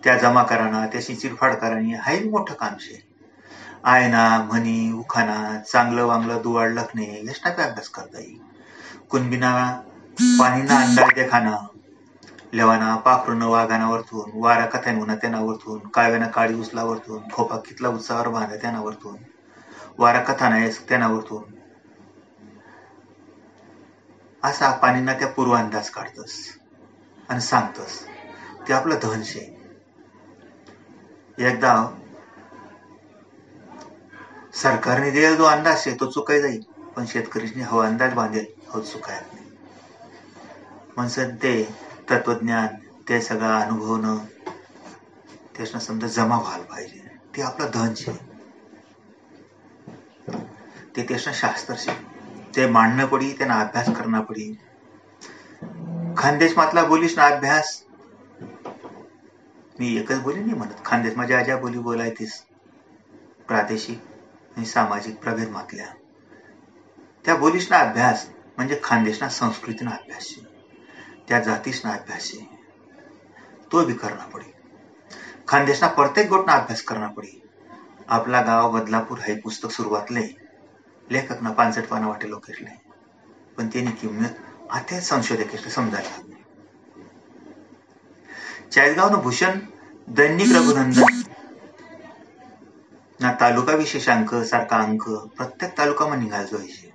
त्या 0.05 0.17
जमा 0.17 0.43
कराना 0.43 0.87
त्याशी 0.87 1.15
चिरफाड 1.17 1.55
करानी 1.55 1.95
हाही 1.95 2.29
मोठं 2.29 2.55
काम 2.55 2.75
शे. 2.81 3.03
आयना 3.85 4.43
म्हणी 4.43 4.93
उखाना 4.93 5.61
चांगलं 5.61 6.05
वांगलं 6.05 6.43
दुवाड 6.43 6.73
लखणे 6.73 7.23
यशना 7.31 7.51
पे 7.51 7.63
अभ्यास 7.63 7.89
करता 7.89 8.19
येईल. 8.19 8.39
कुणबिना 9.11 9.53
पाणीना 10.39 10.77
अंदाज 10.77 11.13
देखाना 11.15 11.57
लेवाना 12.53 12.95
पाखरून 13.03 13.43
वाघाना 13.45 13.89
वरतून 13.89 14.31
वारा 14.37 14.67
कथान 14.69 15.01
उन्हा 15.01 15.17
त्यांना 15.17 15.41
वरतून 15.43 15.79
काव्यानं 15.91 16.31
काळी 16.31 16.55
उचला 16.57 16.85
वरतून 16.85 17.23
खोपा 17.31 17.57
कितला 17.61 17.89
उत्साहावर 17.91 18.29
बांधा 18.31 18.57
त्यांना 18.57 18.81
वरतून 18.81 19.17
वारा 19.99 20.21
कथाना 20.25 20.67
त्यांना 20.81 21.09
वरतून 21.09 21.45
असा 24.43 24.71
पाणींना 24.79 25.13
त्या 25.15 25.29
पूर्व 25.31 25.53
अंदाज 25.55 25.91
काढतस 25.91 26.37
आणि 27.29 27.41
सांगतस 27.43 28.01
ते 28.61 28.73
आपलं 28.73 28.99
धन 29.03 29.23
शे. 29.25 29.45
एकदा 31.41 31.73
सरकारने 34.55 35.11
दिलेला 35.11 35.35
जो 35.37 35.45
अंदाज 35.47 35.77
आहे 35.79 35.95
तो 35.97 36.07
चुकाय 36.11 36.41
जाईल 36.41 36.63
पण 36.97 37.07
शेतकरीने 37.07 37.63
हवा 37.65 37.87
अंदाज 37.87 38.15
बांधेल 38.15 38.47
हो 38.67 38.81
चुकायत 38.83 39.33
नाही 39.33 39.51
म्हणसन 40.97 41.35
ते 41.37 41.53
तत्वज्ञान 42.11 42.67
ते 43.09 43.21
सगळं 43.21 43.61
अनुभवणं 43.61 44.17
त्याच्यानं 45.57 45.79
समजा 45.79 46.07
जमा 46.07 46.39
व्हायला 46.39 46.65
पाहिजे. 46.65 47.01
ते 47.37 47.43
आपलं 47.43 47.71
धन 47.75 47.95
शे. 47.95 48.13
ते 50.97 51.03
त्याचं 51.03 51.33
शास्त्र 51.35 51.75
शे. 51.79 51.93
ते 52.57 52.67
मांडणं 52.67 53.07
पडी 53.07 53.33
त्यांना 53.33 53.61
अभ्यास 53.61 53.97
करणं 53.97 54.21
पडी. 54.21 54.55
खानदेश 56.17 56.57
मातला 56.57 56.85
बोलीस 56.85 57.19
ना 57.19 57.27
अभ्यास? 57.27 57.83
मी 59.79 59.97
एकच 59.97 60.21
बोली 60.21 60.41
नाही 60.41 60.55
म्हणत. 60.55 60.85
खानदेश 60.85 61.17
माझ्या 61.17 61.39
आज्या 61.39 61.57
बोली 61.57 61.79
बोलायतीस 61.79 62.43
प्रादेशिक 63.49 64.01
आणि 64.57 64.67
सामाजिक 64.67 65.19
प्रभेद 65.19 65.49
मातल्या 65.49 65.87
त्या 67.25 67.37
बोलीस 67.37 67.71
ना 67.71 67.79
अभ्यास. 67.79 68.29
म्हणजे 68.57 68.81
खानदेशना 68.83 69.29
संस्कृतीना 69.29 69.91
अभ्यास 69.91 70.35
त्या 71.29 71.39
जातीसना 71.41 71.93
अभ्यास 71.93 72.31
तो 73.73 73.85
बी 73.85 73.93
करना 73.93 74.27
पडी 74.27 74.51
खानदेशना 75.49 75.89
प्रत्येक 75.89 76.29
गोटना 76.29 76.53
अभ्यास 76.53 76.83
करना 76.83 77.07
पडी 77.07 77.41
आपला 78.09 78.41
गाव 78.43 78.71
बदलापूर 78.73 79.19
हे 79.19 79.35
पुस्तक 79.35 79.71
सुरुवातले 79.71 80.27
लेखकना 81.09 81.51
पानसट 81.53 81.87
पाना 81.89 82.09
वाटे 82.09 82.31
लोक 82.31 82.51
पण 83.59 83.69
त्यांनी 83.69 83.91
किंमत 83.91 84.41
आता 84.71 85.01
संशोधक 85.01 85.57
समजायला 85.69 86.23
चाळीसगावनं 88.71 89.19
भूषण 89.19 89.59
दैनिक 90.09 90.53
रघुनंदन. 90.57 91.23
ना 93.21 93.33
तालुका 93.41 93.75
विशेषांक 93.75 94.35
सारखा 94.45 94.77
अंक 94.77 95.09
प्रत्येक 95.37 95.77
तालुकाમાં 95.79 96.19
निघाल 96.19 96.45
पाहिजे 96.47 96.91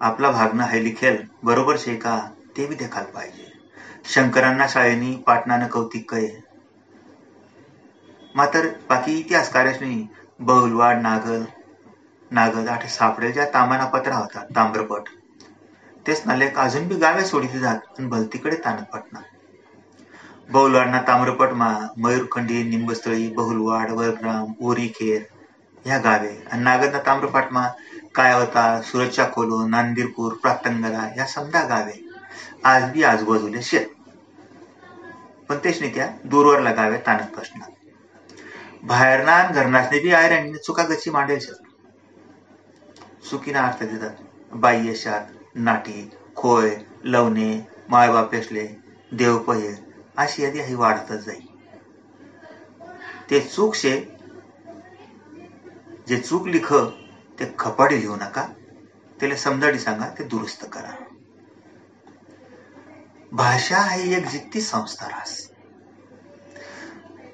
आपला 0.00 0.30
भागना 0.30 0.64
है 0.64 0.82
लिखेल 0.84 1.16
बरोबर 1.44 1.76
शे 1.76 1.94
का? 1.96 2.16
ते 2.56 2.66
बी 2.66 2.74
देखायला 2.74 3.10
पाहिजे. 3.14 3.50
शंकरांना 4.14 4.66
शाळेनी 4.68 5.14
पाटणानं 5.26 5.66
कौतिक 5.72 6.10
कये 6.10 6.40
मात्र 8.34 8.68
बाकी 8.88 9.18
इतिहासकारांनी 9.18 10.06
बहुलवाड 10.40 11.00
नागल 11.02 11.42
नागल 12.30 12.68
आठ 12.68 12.86
सापडेल 12.90 13.32
ज्या 13.32 13.44
तामाना 13.54 13.84
पत्रा 13.88 14.16
होता 14.16 14.44
ताम्रपट. 14.56 15.08
तेच 16.06 16.22
नालेक 16.26 16.58
अजून 16.58 16.88
बी 16.88 16.94
गावे 16.94 17.24
सोडित 17.24 17.56
जात 17.60 17.98
आणि 17.98 18.08
भलतीकडे 18.08 18.56
ताणत 18.64 18.84
पटना 18.92 19.20
बहुलवाडना 20.48 21.00
ताम्रपटमा 21.08 21.68
मयूरखंडी 21.98 22.62
निंबस्थळी 22.62 23.28
बहुलवाड 23.34 23.90
वरग्राम 23.90 24.52
ओरीखेर 24.68 25.22
ह्या 25.84 25.98
गावे 25.98 26.34
आणि 26.52 26.62
नागदना 26.62 26.98
ताम्रपाटमा 27.06 27.66
होता 28.16 28.80
सुरतच्या 28.84 29.24
कोलो 29.26 29.66
नांदीरपूर 29.66 30.32
प्रातंगला 30.42 31.08
या 31.16 31.26
समजा 31.26 31.62
गावे. 31.68 32.03
आज 32.64 32.90
बी 32.92 33.02
आजूबाजूले 33.02 33.62
शेत. 33.62 33.86
पण 35.48 35.58
तेच 35.64 35.80
नाही 35.80 35.94
त्या 35.94 36.06
दूरवर 36.24 36.60
लगावे 36.60 36.98
ताणत 37.06 37.36
बसणार. 37.36 37.70
बाहेरना 38.82 39.42
घरनासने 39.50 39.98
बी 40.00 40.12
आयर 40.12 40.32
आणि 40.32 40.58
चुकागची 40.66 41.10
मांडेल 41.10 41.38
चुकीना 43.30 43.66
अर्थ 43.66 43.82
देतात. 43.82 44.14
बाई 44.52 44.86
यशात 44.88 45.32
नाटी 45.56 46.10
खोय 46.36 46.74
लवणे 47.04 47.50
मायबापेसले 47.90 48.66
देवपहे 49.12 49.74
अशी 50.16 50.42
यादी 50.42 50.60
ही 50.62 50.74
वाढतच 50.74 51.24
जाईल 51.26 51.46
ते 53.30 53.40
चूक 53.40 53.74
शे 53.74 53.92
जे 56.08 56.18
चूक 56.18 56.46
लिख 56.46 56.72
ते 57.38 57.54
खपाडी 57.58 58.00
लिहू 58.00 58.16
नका. 58.16 58.46
त्याला 59.18 59.36
समजाडी 59.36 59.78
सांगा 59.78 60.08
ते 60.18 60.24
दुरुस्त 60.24 60.64
करा. 60.72 60.92
भाषा 63.34 63.82
ही 63.82 64.14
एक 64.14 64.26
जित्ती 64.26 64.60
संस्था 64.60 65.06
रास 65.06 65.50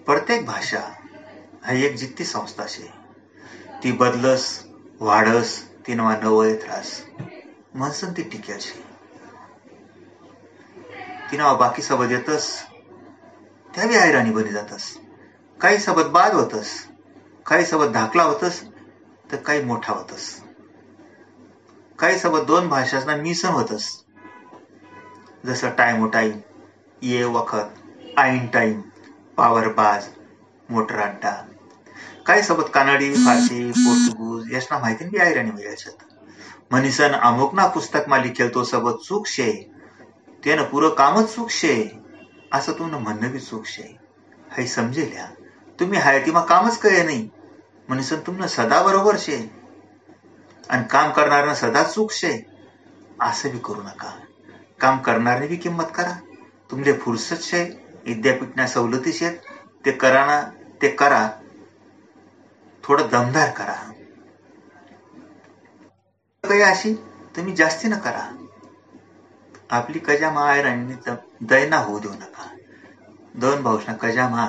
प्रत्येक 0.07 0.47
भाषा 0.47 0.81
ही 1.67 1.85
एक 1.85 1.97
जित्ती 1.97 2.25
संस्था 2.25 2.67
शे. 2.69 2.91
ती 3.83 3.93
बदलस 3.93 4.65
वाढस 5.01 5.63
ती 5.87 5.95
नवा 5.95 6.17
नवयत 6.17 6.65
रास 6.65 7.05
म्हणसन 7.75 8.13
ती 8.13 8.23
टिक्या 8.23 8.57
शे. 8.61 8.83
ती 11.31 11.37
नाव 11.37 11.57
बाकी 11.57 11.83
सबद 11.83 12.11
येतस 12.11 12.63
त्या 13.75 13.87
बी 13.87 13.95
हैराणी 13.95 14.31
बनी 14.31 14.51
जातस. 14.51 14.97
काही 15.61 15.79
सबद 15.79 16.07
बाद 16.07 16.35
होतस 16.35 16.87
काही 17.47 17.65
सबद 17.65 17.93
धाकला 17.93 18.23
होतस 18.23 18.65
तर 19.33 19.37
काही 19.37 19.65
मोठा 19.65 19.93
होतस. 19.93 20.41
काही 21.99 22.19
सबद 22.19 22.47
दोन 22.47 22.69
भाषांना 22.69 23.17
मिसन 23.17 23.49
होतस. 23.49 24.05
जसं 25.47 25.71
टाइम 25.71 26.09
टाईम 26.11 26.39
ये 27.03 27.25
वखत 27.25 27.75
आईन 28.19 28.47
टाईम 28.47 28.81
पावर 29.37 29.69
बाज 29.69 30.05
मोटर 30.71 30.99
अड्डा 30.99 31.47
काही 32.27 32.43
सबद 32.43 32.65
कानडी 32.65 33.15
फारसी 33.15 33.71
पोर्तुगूज 33.71 34.53
यासना 34.53 34.79
माहिती 34.79 35.05
बी 35.05 35.19
आयराणी 35.19 35.51
मिळायच्यात 35.51 36.05
मनीसन 36.73 37.13
अमुक 37.13 37.55
ना 37.55 37.67
पुस्तक 37.67 38.09
मा 38.09 38.19
लिखेल 38.19 38.55
तो 38.55 38.65
सबद 38.65 38.97
चूक 39.05 39.27
शे. 39.27 39.73
त्यानं 40.45 40.65
पुरं 40.65 40.89
कामच 40.89 41.35
चूक 41.35 41.51
शे. 41.51 41.99
असं 42.53 42.73
तुमनं 42.73 42.99
म्हणणं 42.99 43.33
बी 43.33 43.39
चूक 43.39 43.67
शे. 43.67 43.99
हाय 44.51 44.67
समजेल्या. 44.67 45.27
तुम्ही 45.81 45.99
हाय 45.99 46.27
ती 46.27 46.31
मग 46.31 46.45
कामच 46.45 46.79
कळे 46.79 47.03
नाही 47.03 47.29
मनीसन 47.89 48.17
तुमनं 48.27 48.47
सदा 48.47 48.83
बरोबर 48.83 49.17
शे. 49.19 49.51
आणि 50.71 50.85
काम 50.91 51.11
करणारनं 51.11 51.55
सदा 51.55 51.83
चूक 51.85 52.13
शे. 52.13 52.47
असं 53.21 53.51
बी 53.51 53.59
करू 53.59 53.83
नका. 53.83 54.19
काम 54.81 54.99
करणारने 55.01 55.47
बी 55.49 55.57
किंमत 55.59 55.91
करा. 55.95 56.13
तुमले 56.71 56.93
फुरसत 56.99 57.43
शे 57.43 57.61
विद्यापीठना 58.07 58.67
सवलती 58.69 59.13
शेत 59.13 59.41
ते 59.85 59.93
कराना 59.97 60.41
ते 60.81 60.89
करा. 60.97 61.23
थोडं 62.85 63.09
दमदार 63.09 63.51
करा. 63.53 63.77
काही 66.45 66.61
अशी 66.63 66.93
तुम्ही 67.35 67.55
जास्ती 67.55 67.89
न 67.89 67.97
करा. 68.01 68.29
आपली 69.73 69.99
कजा 70.01 70.31
महाराणी 70.31 70.95
दयना 71.45 71.77
होऊ 71.79 71.99
देऊ 72.01 72.13
नका. 72.15 72.45
दोन 73.35 73.63
भाऊसना 73.63 73.95
कजा 73.97 74.27
महा 74.29 74.47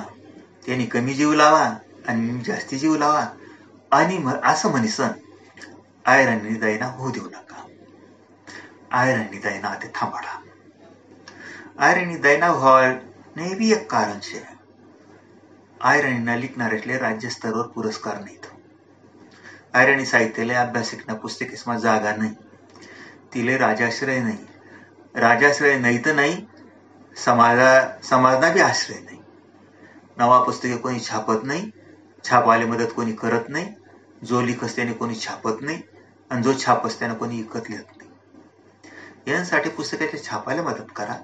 त्यांनी 0.66 0.86
कमी 0.86 1.14
जीव 1.14 1.32
लावा 1.34 1.62
आणि 2.08 2.40
जास्ती 2.42 2.78
जीव 2.78 2.94
लावा. 2.96 3.24
आणि 3.92 4.16
असं 4.44 4.70
म्हणीसन 4.70 5.10
आयरांनी 6.04 6.54
दयना 6.56 6.86
होऊ 6.88 7.10
देऊ 7.10 7.26
नका. 7.26 7.51
आयरांनी 8.92 9.38
दैना 9.38 9.74
ते 9.74 9.88
थांबाडा। 9.94 10.40
आयरांनी 11.78 12.16
दैना 12.16 12.50
व्हावणे 12.52 13.54
बी 13.54 13.72
एक 13.72 13.90
कारण 13.90 14.18
शे। 14.22 14.42
आयराणीना 15.80 16.36
लिखणाऱ्यातले 16.36 16.98
राज्य 16.98 17.28
स्तरावर 17.28 17.66
पुरस्कार 17.66 18.18
नाहीत। 18.20 18.46
आयराणी 19.74 20.04
साहित्याला 20.04 20.60
अभ्यासिकना 20.60 21.14
पुस्तकेसमा 21.14 21.76
जागा 21.76 22.16
नाही। 22.16 22.34
तिले 23.34 23.56
राजाश्रय 23.56 24.20
नाही। 24.20 24.36
राजाश्रय 25.14 25.78
नाही 25.78 25.98
तर 25.98 26.14
नाही 26.14 26.36
समाजा 27.16 27.72
समाजना 28.02 28.52
बी 28.52 28.60
आश्रय 28.60 29.00
नाही। 29.00 29.18
नवा 30.18 30.42
पुस्तके 30.44 30.76
कोणी 30.76 31.00
छापत 31.00 31.44
नाही 31.44 31.70
छापाले 32.24 32.64
मदत 32.64 32.92
कोणी 32.96 33.12
करत 33.12 33.48
नाही 33.48 33.66
जो 34.24 34.40
लिखस 34.40 34.76
त्याने 34.76 34.92
कोणी 34.92 35.14
छापत 35.14 35.62
नाही 35.62 35.82
आणि 36.30 36.42
जो 36.42 36.52
छापस 36.58 36.98
त्याने 36.98 37.14
कोणी 37.14 37.36
विकत 37.36 37.70
लिहत 37.70 37.96
नाही। 37.96 38.01
यांसाठी 39.26 39.70
पुस्तकाचे 39.70 40.18
छापायला 40.18 40.62
मदत 40.62 40.92
करा 40.96 41.14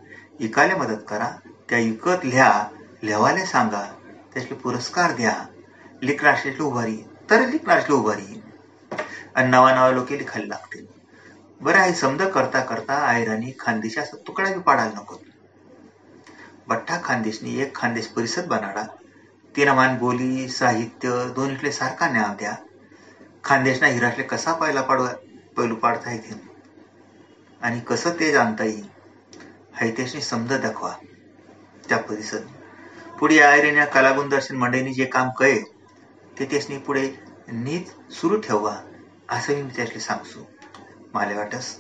इकायला 0.41 0.77
मदत 0.77 1.03
करा 1.09 1.29
त्या 1.69 1.79
इकत 1.79 2.25
लिहा 2.25 2.65
लिहावायला 3.03 3.45
सांगा 3.45 3.83
त्याचे 4.35 4.55
पुरस्कार 4.55 5.13
द्या. 5.13 5.35
लिखणाऱ्याची 6.03 6.63
उभारी 6.63 6.97
तर 7.31 7.47
लिखणाऱ्याची 7.49 7.93
उभारी. 7.93 8.41
आणि 9.35 9.49
नवा 9.51 9.73
नवा 9.75 9.91
लोक 9.91 10.13
लिखायला 10.13 10.47
लागतील. 10.47 10.87
बरं 11.61 11.79
आहे 11.79 11.93
समज 11.93 12.23
करता 12.23 12.61
करता 12.61 12.95
आयरानी 12.95 13.53
खानदेशा 13.61 14.03
तुकडा 14.27 14.53
बी 14.53 14.61
पाडायला 14.61 15.01
नको 15.01 15.17
बठ्ठा 16.69 16.99
खानदेशनी 17.05 17.59
एक 17.61 17.75
खानदेश 17.77 18.07
परिषद 18.07 18.47
बनाडा. 18.47 18.83
तिनमान 19.57 19.97
बोली 19.99 20.49
साहित्य 20.49 21.11
दोन्हीतले 21.35 21.73
सारखा 21.73 22.09
न्याव 22.09 22.35
द्या. 22.35 22.55
खानदेशना 23.45 23.89
हिरासले 23.89 24.23
कसा 24.23 24.53
पायला 24.53 24.81
पाडवा 24.81 25.09
पैलू 25.57 25.75
पाडता 25.75 26.13
येतील? 26.13 26.48
आणि 27.61 27.81
कसं 27.81 28.19
ते 28.21 28.31
जाणता 28.33 28.65
येईल 28.65 28.87
हैतेशनी 29.75 30.21
समज 30.21 30.53
दाखवा. 30.53 30.93
त्या 31.89 31.99
परिसर 31.99 32.41
पुढे 33.19 33.39
आयरेण्या 33.41 33.85
कलागुण 33.87 34.29
मंडळींनी 34.55 34.93
जे 34.95 35.05
काम 35.05 35.29
कळे 35.39 35.59
ते 36.39 36.45
त्यासनी 36.45 36.79
पुढे 36.79 37.09
नीट 37.49 37.89
सुरू 38.13 38.41
ठेवा 38.41 38.75
असं 39.29 39.63
मी 39.63 39.71
त्यासले 39.77 40.01
सांगसू 40.01 40.43
मला 41.15 41.37
वाटस 41.37 41.75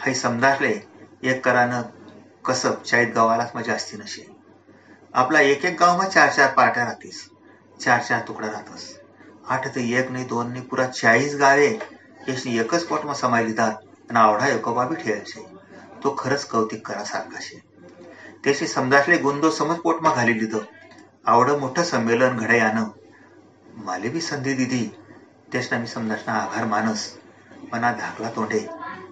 हाय 0.00 0.14
समजासले 0.14 0.72
एक 1.22 1.44
करानं 1.44 1.82
कसब 2.44 2.82
चाळीत 2.82 3.12
गावालाच 3.14 3.50
मजा 3.54 3.74
असती 3.74 3.96
नशे 3.96 4.26
आपला 5.14 5.40
एक 5.40 5.64
एक 5.64 5.78
गावमा 5.80 6.08
चार 6.08 6.30
चार 6.30 6.52
पार्ट्या 6.54 6.84
राहतीस 6.84 7.22
चार 7.80 8.02
चार 8.02 8.20
तुकडा 8.28 8.46
राहतस. 8.46 8.88
आठ 9.48 9.66
तर 9.74 9.80
एक 9.80 10.10
नाही 10.10 10.24
दोन 10.24 10.50
नाही 10.52 10.64
पुरा 10.64 10.86
चाळीस 10.86 11.34
गावे 11.34 11.66
यासनी 12.28 12.58
एकच 12.58 12.84
पोटमा 12.86 13.14
समायली 13.14 13.52
दात 14.10 14.16
आणि 14.16 14.28
आवडा 14.28 14.46
एकोबा 14.46 14.86
बी 14.86 14.94
ठेवायचे 14.94 15.46
तो 16.04 16.16
खरंच 16.18 16.44
कौतिक 16.44 16.86
करासारखा 16.86 17.38
शे 17.40 17.62
त्याशी 18.44 18.66
समजासले 18.66 19.16
गुंदो 19.16 19.50
समज 19.50 19.76
पोटमा 19.76 20.14
घाली 20.14 20.38
लिहितं. 20.38 20.58
आवडं 21.26 21.58
मोठं 21.58 21.84
संमेलन 21.84 22.36
घडयानं 22.36 22.84
माले 23.76 24.08
बी 24.08 24.20
संधी 24.20 24.52
दिदी 24.52 24.96
त्यासना 25.52 25.78
मी 25.78 25.86
समजाशना 25.86 26.32
आभार 26.32 26.64
मानस. 26.64 27.18
मना 27.72 27.92
धाकला 27.92 28.30
तोंडे. 28.30 28.68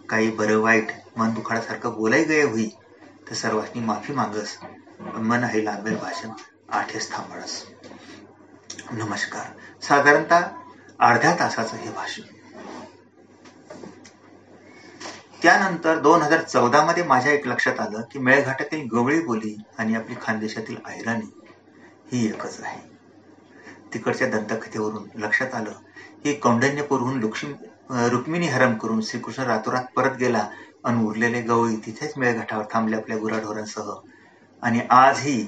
काही 0.08 0.30
बरं 0.30 0.56
वाईट 0.56 0.86
मन 1.16 1.34
दुखाडासारखं 1.34 1.90
बोलाय 1.90 2.24
गय 2.24 2.42
होई. 2.42 2.68
तर 3.28 3.34
सर्वांनी 3.34 3.80
माफी 3.80 4.12
मागस. 4.12 4.58
मन 5.00 5.44
हे 5.44 5.64
लांबेल 5.64 5.96
भाषण. 5.96 6.30
आठेच 6.72 7.12
थांबळस 7.12 7.64
नमस्कार. 8.90 9.44
साधारणतः 9.82 10.40
अर्ध्या 11.00 11.36
तासाचं 11.38 11.76
हे 11.76 11.90
भाषण. 11.90 12.37
त्यानंतर 15.42 15.98
दोन 15.98 16.22
हजार 16.22 16.40
चौदा 16.42 16.84
मध्ये 16.84 17.02
माझ्या 17.04 17.32
एक 17.32 17.46
लक्षात 17.46 17.80
आलं 17.80 18.02
की 18.12 18.18
मेळघाटातील 18.18 18.86
गवळी 18.92 19.20
बोली 19.20 19.54
आणि 19.78 19.94
आपली 19.94 20.14
खानदेशातील 20.22 20.76
ऐराणी 20.86 21.30
ही 22.12 22.24
एकच 22.26 22.58
आहे. 22.62 22.80
तिकडच्या 23.94 24.28
दंतकथेवरून 24.28 25.06
लक्षात 25.14 25.54
आलं 25.54 25.72
की 26.24 26.32
कौंडण्यपूरहून 26.34 27.20
लक्ष्मी 27.22 27.52
रुक्मिणी 28.10 28.46
हरम 28.46 28.74
करून 28.74 29.00
श्रीकृष्ण 29.00 29.42
रातोरात 29.42 29.84
परत 29.96 30.16
गेला 30.16 30.46
आणि 30.84 31.04
उरलेले 31.04 31.40
गवळी 31.40 31.76
तिथेच 31.76 32.12
मेळघाटावर 32.16 32.64
थांबले 32.72 32.96
आपल्या 32.96 33.18
गुराढोरांसह. 33.18 33.92
आणि 34.62 34.80
आजही 34.90 35.40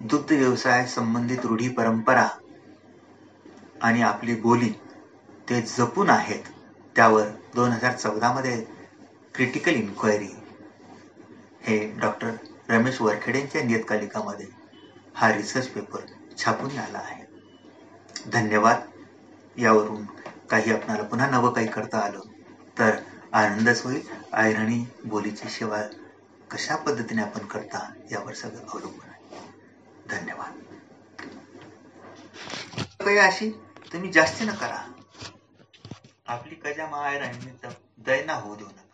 दुग्ध 0.00 0.32
व्यवसाय 0.32 0.86
संबंधित 0.86 1.46
रूढी 1.46 1.68
परंपरा 1.68 2.26
आणि 3.82 4.02
आपली 4.02 4.34
बोली 4.34 4.70
ते 5.48 5.60
जपून 5.68 6.10
आहेत 6.10 6.44
त्यावर 6.96 7.28
दोन 7.54 7.70
हजार 7.70 7.92
चौदामध्ये 7.92 8.64
क्रिटिकल 9.38 9.72
इन्क्वायरी 9.72 10.28
हे 11.62 11.76
डॉक्टर 11.98 12.30
रमेश 12.70 13.00
वरखेडेंच्या 13.00 13.62
नियतकालिकामध्ये 13.62 14.46
हा 15.14 15.32
रिसर्च 15.32 15.68
पेपर 15.68 16.00
छापून 16.38 16.78
आला 16.78 16.98
आहे. 16.98 17.24
धन्यवाद. 18.26 18.80
यावरून 19.56 20.04
काही 20.50 20.72
आपणाला 20.72 21.02
पुन्हा 21.02 21.26
नवं 21.30 21.52
काही 21.52 21.66
करता 21.66 21.98
आलं 21.98 22.20
तर 22.78 22.96
आनंदच 23.32 23.84
होईल 23.84 24.02
आयरणी 24.32 24.84
बोलीची 25.04 25.48
सेवा 25.48 25.82
कशा 26.50 26.76
पद्धतीने 26.76 27.22
आपण 27.22 27.46
करता 27.46 27.92
यावर 28.10 28.32
सगळं 28.32 28.60
अवलंबून 28.60 29.08
आहे. 29.08 29.40
धन्यवाद. 30.06 30.52
काही 33.00 33.18
अशी 33.18 33.50
तुम्ही 33.92 34.12
जास्ती 34.12 34.44
न 34.44 34.50
करा. 34.50 34.84
आपली 36.26 36.54
कजा 36.54 36.86
मा 36.86 37.10
दैना 37.98 38.34
होऊ 38.34 38.54
देऊ 38.56 38.66
नका. 38.66 38.87